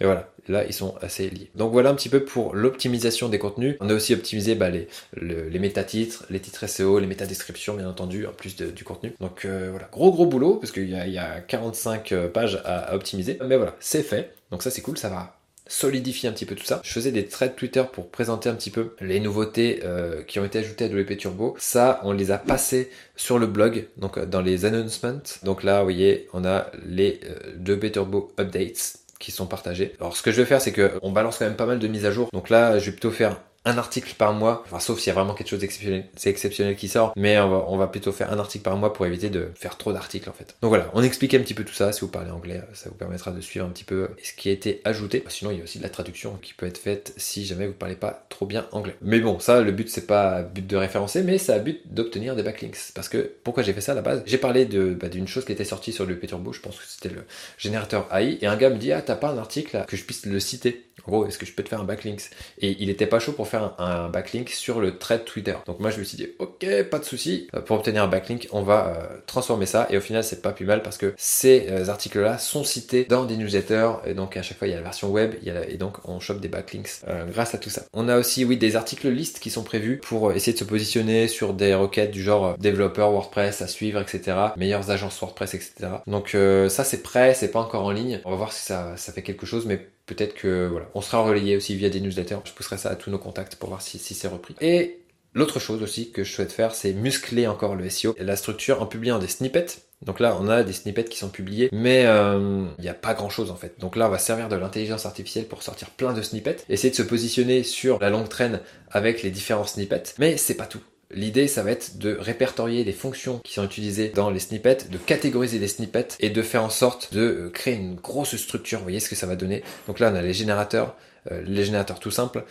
Et 0.00 0.04
voilà, 0.04 0.28
là 0.48 0.64
ils 0.64 0.72
sont 0.72 0.94
assez 1.00 1.30
liés. 1.30 1.50
Donc 1.54 1.72
voilà 1.72 1.90
un 1.90 1.94
petit 1.94 2.08
peu 2.08 2.24
pour 2.24 2.54
l'optimisation 2.54 3.28
des 3.28 3.38
contenus. 3.38 3.76
On 3.80 3.88
a 3.88 3.94
aussi 3.94 4.14
optimisé 4.14 4.54
bah, 4.54 4.70
les, 4.70 4.88
les 5.20 5.58
méta-titres, 5.58 6.24
les 6.30 6.40
titres 6.40 6.66
SEO, 6.66 6.98
les 6.98 7.06
méta-descriptions 7.06 7.74
bien 7.74 7.88
entendu, 7.88 8.26
en 8.26 8.32
plus 8.32 8.56
du 8.56 8.84
contenu. 8.84 9.14
Donc 9.20 9.44
euh, 9.44 9.68
voilà, 9.70 9.88
gros 9.90 10.12
gros 10.12 10.26
boulot 10.26 10.56
parce 10.56 10.72
qu'il 10.72 10.88
y, 10.88 11.18
a 11.18 11.40
45 11.40 12.12
euh, 12.12 12.28
pages 12.28 12.60
à, 12.64 12.94
optimiser. 12.94 13.38
Mais 13.46 13.56
voilà, 13.56 13.76
c'est 13.80 14.02
fait. 14.02 14.34
Donc 14.50 14.62
ça 14.62 14.70
c'est 14.70 14.82
cool, 14.82 14.98
ça 14.98 15.08
va 15.08 15.36
solidifier 15.72 16.28
un 16.28 16.32
petit 16.32 16.44
peu 16.44 16.54
tout 16.54 16.64
ça. 16.64 16.80
Je 16.84 16.92
faisais 16.92 17.12
des 17.12 17.26
threads 17.26 17.54
Twitter 17.54 17.82
pour 17.90 18.10
présenter 18.10 18.48
un 18.48 18.54
petit 18.54 18.70
peu 18.70 18.94
les 19.00 19.20
nouveautés 19.20 19.80
euh, 19.84 20.22
qui 20.22 20.38
ont 20.38 20.44
été 20.44 20.58
ajoutées 20.58 20.84
à 20.84 20.88
WP 20.88 21.16
Turbo. 21.16 21.56
Ça, 21.58 22.00
on 22.04 22.12
les 22.12 22.30
a 22.30 22.38
passés 22.38 22.90
sur 23.16 23.38
le 23.38 23.46
blog, 23.46 23.88
donc 23.96 24.18
dans 24.18 24.42
les 24.42 24.64
announcements. 24.64 25.22
Donc 25.44 25.62
là, 25.62 25.78
vous 25.78 25.84
voyez, 25.84 26.28
on 26.32 26.44
a 26.44 26.66
les 26.84 27.20
euh, 27.24 27.76
WP 27.76 27.92
Turbo 27.92 28.32
updates 28.38 29.01
qui 29.22 29.30
sont 29.30 29.46
partagés. 29.46 29.94
Alors 30.00 30.16
ce 30.16 30.22
que 30.22 30.32
je 30.32 30.36
vais 30.36 30.46
faire, 30.46 30.60
c'est 30.60 30.72
que 30.72 30.98
on 31.00 31.12
balance 31.12 31.38
quand 31.38 31.44
même 31.44 31.56
pas 31.56 31.66
mal 31.66 31.78
de 31.78 31.86
mises 31.86 32.04
à 32.04 32.10
jour. 32.10 32.28
Donc 32.32 32.50
là, 32.50 32.78
je 32.78 32.86
vais 32.86 32.90
plutôt 32.90 33.12
faire 33.12 33.40
un 33.64 33.78
article 33.78 34.14
par 34.16 34.32
mois, 34.32 34.62
enfin, 34.66 34.80
sauf 34.80 34.98
s'il 34.98 35.08
y 35.08 35.10
a 35.10 35.14
vraiment 35.14 35.34
quelque 35.34 35.48
chose 35.48 35.60
d'exceptionnel, 35.60 36.06
exceptionnel 36.24 36.76
qui 36.76 36.88
sort, 36.88 37.12
mais 37.16 37.38
on 37.38 37.48
va, 37.48 37.64
on 37.68 37.76
va, 37.76 37.86
plutôt 37.86 38.10
faire 38.10 38.32
un 38.32 38.38
article 38.38 38.64
par 38.64 38.76
mois 38.76 38.92
pour 38.92 39.06
éviter 39.06 39.30
de 39.30 39.50
faire 39.54 39.76
trop 39.78 39.92
d'articles 39.92 40.28
en 40.28 40.32
fait. 40.32 40.56
Donc 40.62 40.70
voilà, 40.70 40.90
on 40.94 41.02
explique 41.02 41.34
un 41.34 41.40
petit 41.40 41.54
peu 41.54 41.64
tout 41.64 41.74
ça, 41.74 41.92
si 41.92 42.00
vous 42.00 42.08
parlez 42.08 42.30
anglais, 42.30 42.62
ça 42.72 42.88
vous 42.88 42.96
permettra 42.96 43.30
de 43.30 43.40
suivre 43.40 43.66
un 43.66 43.68
petit 43.68 43.84
peu 43.84 44.08
ce 44.22 44.32
qui 44.32 44.48
a 44.48 44.52
été 44.52 44.80
ajouté. 44.84 45.22
Sinon, 45.28 45.50
il 45.50 45.58
y 45.58 45.60
a 45.60 45.64
aussi 45.64 45.78
de 45.78 45.82
la 45.82 45.90
traduction 45.90 46.38
qui 46.42 46.54
peut 46.54 46.66
être 46.66 46.78
faite 46.78 47.14
si 47.16 47.44
jamais 47.44 47.66
vous 47.66 47.72
parlez 47.72 47.94
pas 47.94 48.26
trop 48.28 48.46
bien 48.46 48.66
anglais. 48.72 48.96
Mais 49.00 49.20
bon, 49.20 49.38
ça, 49.38 49.60
le 49.60 49.72
but 49.72 49.88
c'est 49.88 50.06
pas 50.06 50.42
but 50.42 50.66
de 50.66 50.76
référencer, 50.76 51.22
mais 51.22 51.38
c'est 51.38 51.52
à 51.52 51.58
but 51.58 51.80
d'obtenir 51.92 52.34
des 52.34 52.42
backlinks. 52.42 52.92
Parce 52.94 53.08
que 53.08 53.30
pourquoi 53.44 53.62
j'ai 53.62 53.72
fait 53.72 53.80
ça 53.80 53.92
à 53.92 53.94
la 53.94 54.02
base? 54.02 54.22
J'ai 54.26 54.38
parlé 54.38 54.64
bah, 54.64 55.08
d'une 55.08 55.28
chose 55.28 55.44
qui 55.44 55.52
était 55.52 55.64
sortie 55.64 55.92
sur 55.92 56.06
le 56.06 56.18
Turbo, 56.32 56.52
je 56.52 56.60
pense 56.60 56.78
que 56.78 56.84
c'était 56.86 57.14
le 57.14 57.24
générateur 57.58 58.08
AI, 58.14 58.38
et 58.40 58.46
un 58.46 58.56
gars 58.56 58.70
me 58.70 58.76
dit 58.76 58.92
ah 58.92 59.02
t'as 59.02 59.16
pas 59.16 59.28
un 59.28 59.38
article 59.38 59.76
là, 59.76 59.84
que 59.84 59.96
je 59.96 60.04
puisse 60.04 60.24
le 60.26 60.40
citer? 60.40 60.91
En 61.06 61.10
gros, 61.10 61.26
est-ce 61.26 61.38
que 61.38 61.46
je 61.46 61.52
peux 61.52 61.62
te 61.62 61.68
faire 61.68 61.80
un 61.80 61.84
backlink 61.84 62.20
Et 62.58 62.76
il 62.80 62.90
était 62.90 63.06
pas 63.06 63.18
chaud 63.18 63.32
pour 63.32 63.48
faire 63.48 63.74
un, 63.78 64.08
backlink 64.08 64.50
sur 64.50 64.80
le 64.80 64.98
thread 64.98 65.24
Twitter. 65.24 65.54
Donc 65.66 65.80
moi 65.80 65.90
je 65.90 65.98
me 65.98 66.04
suis 66.04 66.16
dit, 66.16 66.28
ok, 66.38 66.66
pas 66.90 66.98
de 66.98 67.04
souci. 67.04 67.48
Euh, 67.54 67.60
pour 67.60 67.76
obtenir 67.76 68.02
un 68.02 68.08
backlink, 68.08 68.48
on 68.52 68.62
va 68.62 68.88
euh, 68.88 69.16
transformer 69.26 69.66
ça. 69.66 69.86
Et 69.90 69.96
au 69.96 70.00
final, 70.00 70.22
c'est 70.22 70.42
pas 70.42 70.52
plus 70.52 70.66
mal 70.66 70.82
parce 70.82 70.98
que 70.98 71.14
ces 71.16 71.66
euh, 71.70 71.88
articles-là 71.88 72.38
sont 72.38 72.64
cités 72.64 73.04
dans 73.04 73.24
des 73.24 73.36
newsletters. 73.36 73.92
Et 74.06 74.14
donc 74.14 74.36
à 74.36 74.42
chaque 74.42 74.58
fois, 74.58 74.68
il 74.68 74.70
y 74.70 74.74
a 74.74 74.76
la 74.76 74.82
version 74.82 75.10
web. 75.10 75.34
Et 75.68 75.76
donc 75.76 75.96
on 76.04 76.20
chope 76.20 76.40
des 76.40 76.48
backlinks 76.48 77.02
grâce 77.28 77.54
à 77.54 77.58
tout 77.58 77.70
ça. 77.70 77.82
On 77.92 78.08
a 78.08 78.18
aussi, 78.18 78.44
oui, 78.44 78.56
des 78.56 78.76
articles 78.76 79.08
listes 79.08 79.40
qui 79.40 79.50
sont 79.50 79.64
prévus 79.64 79.98
pour 79.98 80.32
essayer 80.32 80.52
de 80.52 80.58
se 80.58 80.64
positionner 80.64 81.28
sur 81.28 81.54
des 81.54 81.74
requêtes 81.74 82.10
du 82.10 82.22
genre 82.22 82.56
développeur 82.58 83.10
WordPress 83.10 83.62
à 83.62 83.66
suivre, 83.66 84.00
etc. 84.00 84.36
Meilleures 84.56 84.90
agences 84.90 85.18
WordPress, 85.20 85.54
etc. 85.54 85.72
Donc 86.06 86.36
ça, 86.68 86.84
c'est 86.84 87.02
prêt. 87.02 87.34
C'est 87.34 87.50
pas 87.50 87.60
encore 87.60 87.84
en 87.84 87.90
ligne. 87.90 88.20
On 88.24 88.30
va 88.30 88.36
voir 88.36 88.52
si 88.52 88.62
ça, 88.62 88.96
ça 88.96 89.12
fait 89.12 89.22
quelque 89.22 89.46
chose, 89.46 89.66
mais 89.66 89.88
peut-être 90.06 90.34
que 90.34 90.66
voilà, 90.66 90.88
on 90.94 91.00
sera 91.00 91.22
relayé 91.22 91.56
aussi 91.56 91.74
via 91.74 91.90
des 91.90 92.00
newsletters. 92.00 92.38
Je 92.44 92.52
pousserai 92.52 92.78
ça 92.78 92.90
à 92.90 92.96
tous 92.96 93.10
nos 93.10 93.18
contacts 93.18 93.56
pour 93.56 93.68
voir 93.68 93.82
si, 93.82 93.98
c'est 93.98 94.28
repris. 94.28 94.54
Et 94.60 95.00
l'autre 95.34 95.60
chose 95.60 95.82
aussi 95.82 96.10
que 96.10 96.24
je 96.24 96.32
souhaite 96.32 96.52
faire, 96.52 96.74
c'est 96.74 96.92
muscler 96.92 97.46
encore 97.46 97.74
le 97.74 97.88
SEO 97.88 98.14
la 98.18 98.36
structure 98.36 98.82
en 98.82 98.86
publiant 98.86 99.18
des 99.18 99.28
snippets. 99.28 99.78
Donc 100.02 100.18
là, 100.18 100.36
on 100.40 100.48
a 100.48 100.64
des 100.64 100.72
snippets 100.72 101.04
qui 101.04 101.16
sont 101.16 101.28
publiés, 101.28 101.68
mais 101.72 102.06
euh, 102.06 102.66
il 102.78 102.82
n'y 102.82 102.88
a 102.88 102.94
pas 102.94 103.14
grand-chose 103.14 103.52
en 103.52 103.56
fait. 103.56 103.78
Donc 103.78 103.94
là, 103.94 104.08
on 104.08 104.10
va 104.10 104.18
servir 104.18 104.48
de 104.48 104.56
l'intelligence 104.56 105.06
artificielle 105.06 105.46
pour 105.46 105.62
sortir 105.62 105.90
plein 105.90 106.12
de 106.12 106.22
snippets, 106.22 106.64
essayer 106.68 106.90
de 106.90 106.96
se 106.96 107.02
positionner 107.02 107.62
sur 107.62 108.00
la 108.00 108.10
longue 108.10 108.28
traîne 108.28 108.60
avec 108.90 109.22
les 109.22 109.30
différents 109.30 109.64
snippets, 109.64 110.14
mais 110.18 110.36
c'est 110.36 110.56
pas 110.56 110.66
tout. 110.66 110.80
L'idée, 111.14 111.48
ça 111.48 111.62
va 111.62 111.70
être 111.70 111.98
de 111.98 112.16
répertorier 112.18 112.84
les 112.84 112.92
fonctions 112.92 113.40
qui 113.44 113.54
sont 113.54 113.64
utilisées 113.64 114.08
dans 114.08 114.30
les 114.30 114.40
snippets, 114.40 114.88
de 114.90 114.98
catégoriser 114.98 115.58
les 115.58 115.68
snippets 115.68 116.16
et 116.20 116.30
de 116.30 116.42
faire 116.42 116.64
en 116.64 116.70
sorte 116.70 117.12
de 117.12 117.20
euh, 117.20 117.50
créer 117.50 117.74
une 117.74 117.96
grosse 117.96 118.36
structure. 118.36 118.78
Vous 118.78 118.84
voyez 118.84 119.00
ce 119.00 119.08
que 119.08 119.16
ça 119.16 119.26
va 119.26 119.36
donner. 119.36 119.62
Donc 119.86 119.98
là, 119.98 120.10
on 120.12 120.16
a 120.16 120.22
les 120.22 120.32
générateurs, 120.32 120.96
euh, 121.30 121.42
les 121.46 121.64
générateurs 121.64 122.00
tout 122.00 122.10
simples. 122.10 122.44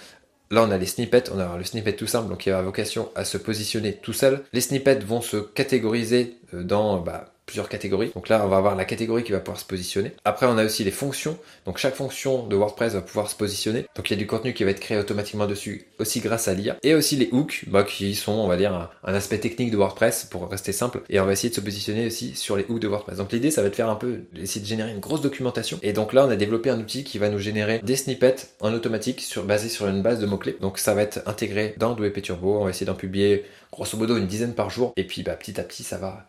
Là, 0.52 0.64
on 0.64 0.72
a 0.72 0.78
les 0.78 0.86
snippets, 0.86 1.32
on 1.34 1.40
a 1.40 1.58
le 1.58 1.64
snippet 1.64 1.94
tout 1.94 2.08
simple, 2.08 2.30
donc 2.30 2.40
qui 2.40 2.52
a 2.52 2.62
vocation 2.62 3.10
à 3.16 3.24
se 3.24 3.38
positionner 3.38 3.94
tout 3.94 4.14
seul. 4.14 4.44
Les 4.52 4.62
snippets 4.62 5.00
vont 5.00 5.22
se 5.22 5.38
catégoriser 5.38 6.38
euh, 6.54 6.64
dans 6.64 7.00
bah, 7.00 7.31
catégories. 7.70 8.12
Donc 8.16 8.30
là, 8.30 8.42
on 8.46 8.48
va 8.48 8.58
avoir 8.58 8.76
la 8.76 8.86
catégorie 8.86 9.24
qui 9.24 9.32
va 9.32 9.40
pouvoir 9.40 9.60
se 9.60 9.66
positionner. 9.66 10.14
Après, 10.26 10.46
on 10.46 10.58
a 10.58 10.66
aussi 10.66 10.84
les 10.84 10.92
fonctions. 10.92 11.38
Donc 11.66 11.78
chaque 11.78 11.96
fonction 11.96 12.48
de 12.48 12.56
WordPress 12.56 12.94
va 12.94 13.02
pouvoir 13.02 13.30
se 13.30 13.36
positionner. 13.36 13.86
Donc 13.96 14.10
il 14.10 14.14
y 14.14 14.16
a 14.16 14.20
du 14.20 14.28
contenu 14.28 14.54
qui 14.54 14.64
va 14.64 14.72
être 14.72 14.80
créé 14.80 14.98
automatiquement 14.98 15.48
dessus, 15.48 15.88
aussi 16.00 16.20
grâce 16.20 16.48
à 16.48 16.54
l'IA. 16.54 16.78
Et 16.84 16.96
aussi 16.96 17.16
les 17.16 17.30
hooks, 17.32 17.66
bah, 17.68 17.84
qui 17.84 18.16
sont, 18.16 18.34
on 18.34 18.48
va 18.48 18.58
dire, 18.58 18.74
un, 19.04 19.14
aspect 19.14 19.40
technique 19.40 19.72
de 19.72 19.78
WordPress 19.78 20.26
pour 20.26 20.50
rester 20.50 20.72
simple. 20.72 21.02
Et 21.10 21.20
on 21.20 21.26
va 21.26 21.34
essayer 21.34 21.50
de 21.50 21.56
se 21.56 21.62
positionner 21.62 22.08
aussi 22.08 22.36
sur 22.36 22.56
les 22.56 22.66
hooks 22.70 22.80
de 22.80 22.88
WordPress. 22.88 23.18
Donc 23.18 23.32
l'idée, 23.32 23.52
ça 23.52 23.62
va 23.62 23.68
être 23.68 23.74
de 23.74 23.76
faire 23.76 23.90
un 23.90 23.96
peu, 23.96 24.22
essayer 24.36 24.62
de 24.62 24.68
générer 24.68 24.92
une 24.92 25.00
grosse 25.00 25.22
documentation. 25.22 25.80
Et 25.82 25.94
donc 25.94 26.14
là, 26.14 26.26
on 26.26 26.30
a 26.30 26.36
développé 26.36 26.70
un 26.70 26.80
outil 26.80 27.04
qui 27.04 27.18
va 27.18 27.30
nous 27.30 27.40
générer 27.40 27.80
des 27.80 27.96
snippets 27.96 28.36
en 28.60 28.74
automatique 28.74 29.22
sur, 29.22 29.44
basé 29.44 29.70
sur 29.70 29.88
une 29.88 30.02
base 30.02 30.20
de 30.20 30.26
mots-clés. 30.26 30.58
Donc 30.62 30.78
ça 30.78 30.94
va 30.94 31.02
être 31.02 31.22
intégré 31.26 31.76
dans 31.78 31.94
WP 31.94 32.22
Turbo. 32.22 32.60
On 32.60 32.66
va 32.66 32.70
essayer 32.70 32.86
d'en 32.86 32.96
publier 32.96 33.46
grosso 33.72 33.98
modo 33.98 34.18
une 34.18 34.28
dizaine 34.28 34.54
par 34.54 34.70
jour. 34.70 34.94
Et 34.98 35.06
puis 35.06 35.24
bah, 35.24 35.36
petit 35.36 35.60
à 35.60 35.64
petit, 35.64 35.84
ça 35.84 35.98
va 35.98 36.28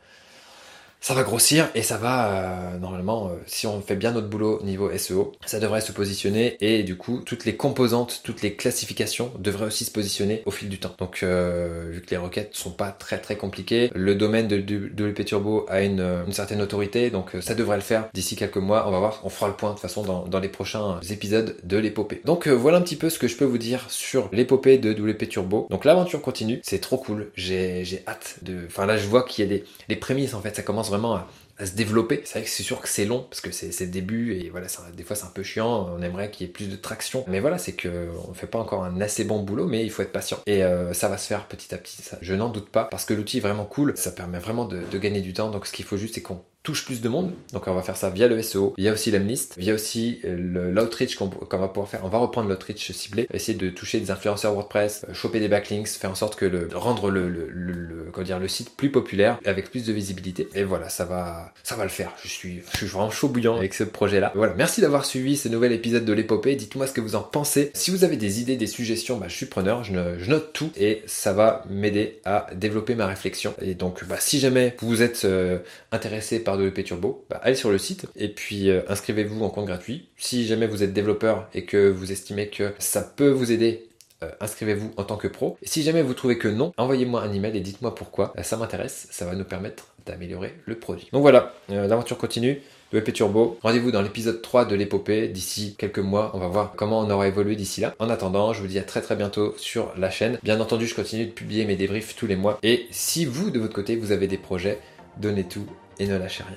ça 1.03 1.15
va 1.15 1.25
grossir 1.25 1.69
et 1.75 1.83
ça 1.83 1.97
va 1.97 2.33
euh, 2.33 2.79
normalement, 2.79 3.27
euh, 3.27 3.33
si 3.47 3.67
on 3.67 3.81
fait 3.81 3.97
bien 3.97 4.13
notre 4.13 4.29
boulot 4.29 4.63
niveau 4.63 4.89
SEO, 4.97 5.33
ça 5.45 5.59
devrait 5.59 5.81
se 5.81 5.91
positionner 5.91 6.57
et 6.61 6.85
du 6.85 6.97
coup 6.97 7.23
toutes 7.27 7.45
les 7.45 7.57
composantes, 7.57 8.21
toutes 8.23 8.41
les 8.41 8.55
classifications 8.55 9.33
devraient 9.41 9.67
aussi 9.67 9.85
se 9.85 9.91
positionner 9.91 10.43
au 10.47 10.53
fil 10.53 10.69
du 10.69 10.79
temps. 10.79 10.95
Donc 10.99 11.25
euh, 11.25 11.91
vu 11.91 12.03
que 12.03 12.11
les 12.11 12.17
requêtes 12.17 12.55
sont 12.55 12.71
pas 12.71 12.93
très 12.93 13.19
très 13.19 13.37
compliquées, 13.37 13.91
le 13.95 14.15
domaine 14.15 14.47
de, 14.47 14.61
de, 14.61 15.23
Turbo 15.23 15.67
a 15.69 15.83
une, 15.83 16.01
une, 16.01 16.33
certaine 16.33 16.63
autorité, 16.63 17.11
donc 17.11 17.33
ça 17.41 17.55
devrait 17.55 17.77
le 17.77 17.83
faire 17.83 18.09
d'ici 18.15 18.37
quelques 18.37 18.57
mois. 18.57 18.85
On 18.87 18.91
va 18.91 18.99
voir, 18.99 19.21
on 19.25 19.29
fera 19.29 19.49
le 19.49 19.55
point 19.55 19.71
de 19.71 19.75
toute 19.75 19.83
façon 19.83 20.03
dans, 20.03 20.25
dans 20.27 20.41
les 20.41 20.49
prochains 20.49 21.01
épisodes 21.11 21.57
de 21.65 21.77
l'épopée. 21.77 22.21
Donc 22.25 22.47
voilà 22.47 22.79
un 22.79 22.81
petit 22.81 22.97
peu 22.97 23.11
ce 23.11 23.19
que 23.19 23.29
je 23.29 23.37
peux 23.37 23.45
vous 23.45 23.59
dire 23.59 23.87
sur 23.89 24.29
l'épopée 24.33 24.79
de 24.79 24.93
WP 24.93 25.29
Turbo. 25.29 25.67
Donc 25.71 25.85
l'aventure 25.85 26.23
continue, 26.23 26.61
c'est 26.63 26.81
trop 26.81 26.97
cool. 26.97 27.31
J'ai 27.35 28.03
hâte 28.07 28.37
de. 28.43 28.67
Enfin 28.67 28.87
là 28.87 28.97
je 28.97 29.07
vois 29.07 29.25
qu'il 29.25 29.45
y 29.45 29.49
a 29.49 29.51
des 29.51 29.65
les 29.89 29.97
prémices 29.97 30.35
en 30.35 30.41
fait, 30.41 30.55
ça 30.57 30.63
commence 30.63 30.92
vraiment 30.93 31.17
à, 31.17 31.27
se 31.65 31.73
développer. 31.73 32.23
C'est 32.25 32.39
vrai 32.39 32.45
que 32.45 32.51
c'est 32.51 32.63
sûr 32.65 32.81
que 32.81 32.89
c'est 32.89 33.05
long 33.05 33.25
parce 33.29 33.41
que 33.41 33.53
c'est 33.53 33.79
le 33.79 33.91
début 33.91 34.35
et 34.35 34.51
voilà, 34.51 34.67
des 34.97 35.05
fois 35.05 35.15
c'est 35.15 35.27
un 35.27 35.31
peu 35.31 35.43
chiant. 35.43 35.91
On 35.97 36.03
aimerait 36.03 36.31
qu'il 36.31 36.47
y 36.47 36.51
ait 36.51 36.53
plus 36.53 36.69
de 36.69 36.77
traction, 36.77 37.25
mais 37.29 37.41
voilà, 37.41 37.59
c'est 37.59 37.75
que 37.75 38.09
on 38.29 38.35
fait 38.35 38.49
pas 38.49 38.59
encore 38.59 38.85
un 38.85 39.01
assez 39.01 39.25
bon 39.25 39.43
boulot, 39.43 39.67
mais 39.67 39.85
il 39.85 39.91
faut 39.91 40.03
être 40.03 40.13
patient 40.13 40.41
et 40.47 40.65
euh, 40.65 40.93
ça 40.93 41.09
va 41.09 41.19
se 41.19 41.27
faire 41.27 41.47
petit 41.47 41.73
à 41.75 41.79
petit. 41.79 42.03
Ça, 42.03 42.19
je 42.21 42.35
n'en 42.35 42.49
doute 42.49 42.69
pas 42.69 42.85
parce 42.85 43.05
que 43.05 43.15
l'outil 43.15 43.39
est 43.39 43.41
vraiment 43.41 43.65
cool. 43.65 43.93
Ça 43.97 44.11
permet 44.11 44.39
vraiment 44.39 44.65
de, 44.65 44.81
de 44.91 44.99
gagner 44.99 45.21
du 45.21 45.33
temps. 45.33 45.51
Donc 45.51 45.67
ce 45.67 45.73
qu'il 45.73 45.85
faut 45.85 45.97
juste 45.97 46.15
c'est 46.15 46.23
qu'on 46.23 46.43
touche 46.63 46.85
plus 46.85 47.01
de 47.01 47.09
monde. 47.09 47.33
Donc 47.53 47.67
on 47.67 47.75
va 47.75 47.83
faire 47.83 47.97
ça 47.97 48.11
via 48.11 48.29
le 48.29 48.41
SEO. 48.43 48.75
Il 48.77 48.85
y 48.85 48.89
a 48.89 48.93
aussi 48.93 49.11
l'Amlist. 49.11 49.55
Il 49.59 49.65
y 49.65 49.71
a 49.71 49.75
aussi 49.75 50.21
l'outreach 50.25 51.17
qu'on 51.17 51.27
va 51.27 51.69
pouvoir 51.69 51.89
faire. 51.89 52.01
On 52.05 52.09
va 52.09 52.19
reprendre 52.19 52.49
l'outreach 52.49 52.93
ciblé, 52.93 53.27
essayer 53.33 53.57
de 53.57 53.71
toucher 53.71 54.01
des 54.01 54.11
influenceurs 54.11 54.53
WordPress, 54.53 55.07
euh, 55.09 55.15
choper 55.15 55.41
des 55.41 55.49
backlinks, 55.49 55.89
faire 55.89 56.11
en 56.11 56.15
sorte 56.15 56.37
que 56.37 56.45
le 56.45 56.69
rendre 56.75 57.11
le, 57.11 57.29
le, 57.29 58.09
comment 58.13 58.25
dire, 58.25 58.39
le 58.39 58.49
site 58.49 58.77
plus 58.77 58.91
populaire 58.91 59.39
avec 59.45 59.71
plus 59.71 59.85
de 59.85 59.93
visibilité. 59.93 60.49
Et 60.55 60.65
voilà, 60.65 60.89
ça 60.89 61.05
va 61.05 61.53
ça 61.63 61.75
va 61.75 61.85
le 61.85 61.91
faire. 61.91 62.13
Je 62.23 62.29
suis 62.29 62.63
je 62.73 62.77
suis 62.77 62.87
vraiment 62.87 63.11
chaud 63.11 63.29
bouillant 63.29 63.57
avec 63.57 63.75
ce 63.75 63.85
projet-là. 63.85 64.33
Voilà, 64.35 64.55
merci 64.55 64.81
d'avoir 64.81 65.05
suivi 65.05 65.37
ce 65.37 65.49
nouvel 65.49 65.73
épisode 65.73 66.05
de 66.05 66.13
l'épopée. 66.13 66.55
Dites-moi 66.57 66.87
ce 66.87 66.93
que 66.93 67.01
vous 67.01 67.17
en 67.17 67.23
pensez. 67.23 67.71
Si 67.75 67.91
vous 67.91 68.05
avez 68.05 68.17
des 68.17 68.41
idées, 68.41 68.57
des 68.57 68.67
suggestions, 68.67 69.17
bah, 69.17 69.27
je 69.29 69.35
suis 69.35 69.47
preneur. 69.47 69.85
Je, 69.85 69.93
note 70.29 70.53
tout 70.53 70.71
et 70.77 71.03
ça 71.07 71.33
va 71.33 71.65
m'aider 71.69 72.21
à 72.25 72.47
développer 72.55 72.95
ma 72.95 73.07
réflexion. 73.07 73.55
Et 73.61 73.75
donc, 73.75 74.05
bah, 74.05 74.17
si 74.19 74.39
jamais 74.39 74.77
vous 74.81 75.03
êtes 75.03 75.25
euh, 75.25 75.59
intéressé 75.91 76.39
par 76.39 76.52
de 76.57 76.65
l'EP 76.65 76.85
Turbo, 76.85 77.25
bah, 77.31 77.41
allez 77.43 77.55
sur 77.55 77.71
le 77.71 77.79
site 77.79 78.07
et 78.17 78.29
puis 78.29 78.71
euh, 78.71 78.83
inscrivez-vous 78.89 79.43
en 79.45 79.51
compte 79.51 79.67
gratuit. 79.67 80.09
Si 80.17 80.47
jamais 80.47 80.67
vous 80.67 80.83
êtes 80.83 80.93
développeur 80.93 81.49
et 81.55 81.65
que 81.65 81.91
vous 81.91 82.13
estimez 82.13 82.49
que 82.49 82.73
ça 82.79 83.03
peut 83.03 83.31
vous 83.31 83.53
aider 83.53 83.89
euh, 84.23 84.31
inscrivez-vous 84.41 84.93
en 84.97 85.05
tant 85.05 85.17
que 85.17 85.29
pro. 85.29 85.59
Si 85.63 85.83
jamais 85.83 86.03
vous 86.03 86.15
trouvez 86.15 86.39
que 86.39 86.49
non, 86.49 86.73
envoyez-moi 86.77 87.23
un 87.23 87.33
email 87.33 87.57
et 87.57 87.61
dites-moi 87.61 87.95
pourquoi. 87.95 88.33
Euh, 88.39 88.43
ça 88.43 88.57
m'intéresse, 88.57 89.09
ça 89.11 89.27
va 89.27 89.35
nous 89.35 89.45
permettre 89.45 89.89
d'améliorer 90.07 90.55
le 90.65 90.79
produit. 90.79 91.09
Donc 91.13 91.23
voilà, 91.23 91.55
l'aventure 91.69 92.19
continue. 92.19 92.61
Le 92.93 92.99
EP 92.99 93.13
Turbo. 93.13 93.59
Rendez-vous 93.63 93.91
dans 93.91 94.03
l'épisode 94.03 94.43
3 94.43 94.67
de 94.67 94.75
l'épopée. 94.75 95.29
D'ici 95.29 95.77
quelques 95.79 95.99
mois, 95.99 96.31
on 96.35 96.39
va 96.39 96.49
voir 96.49 96.75
comment 96.77 97.01
on 97.01 97.09
aura 97.09 97.27
évolué 97.27 97.57
d'ici 97.57 97.81
là. 97.81 97.95
En 97.99 98.11
attendant, 98.11 98.53
je 98.53 98.61
vous 98.61 98.67
dis 98.67 98.79
à 98.79 98.83
très 98.83 99.01
très 99.01 99.17
bientôt 99.17 99.55
sur 99.57 99.95
la 99.97 100.11
chaîne. 100.11 100.39
Bien 100.43 100.61
entendu, 100.61 100.87
je 100.87 100.95
continue 100.95 101.25
de 101.25 101.31
publier 101.31 101.65
mes 101.65 101.77
débriefs 101.77 102.15
tous 102.15 102.27
les 102.27 102.37
mois. 102.37 102.59
Et 102.63 102.87
si 102.91 103.25
vous, 103.25 103.51
de 103.51 103.59
votre 103.59 103.73
côté, 103.73 103.97
vous 103.97 104.13
avez 104.13 104.27
des 104.27 104.37
projets, 104.37 104.79
donnez 105.17 105.45
tout 105.45 105.65
et 106.03 106.07
ne 106.09 106.17
lâchez 106.17 106.43
rien. 106.43 106.57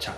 Ciao 0.00 0.14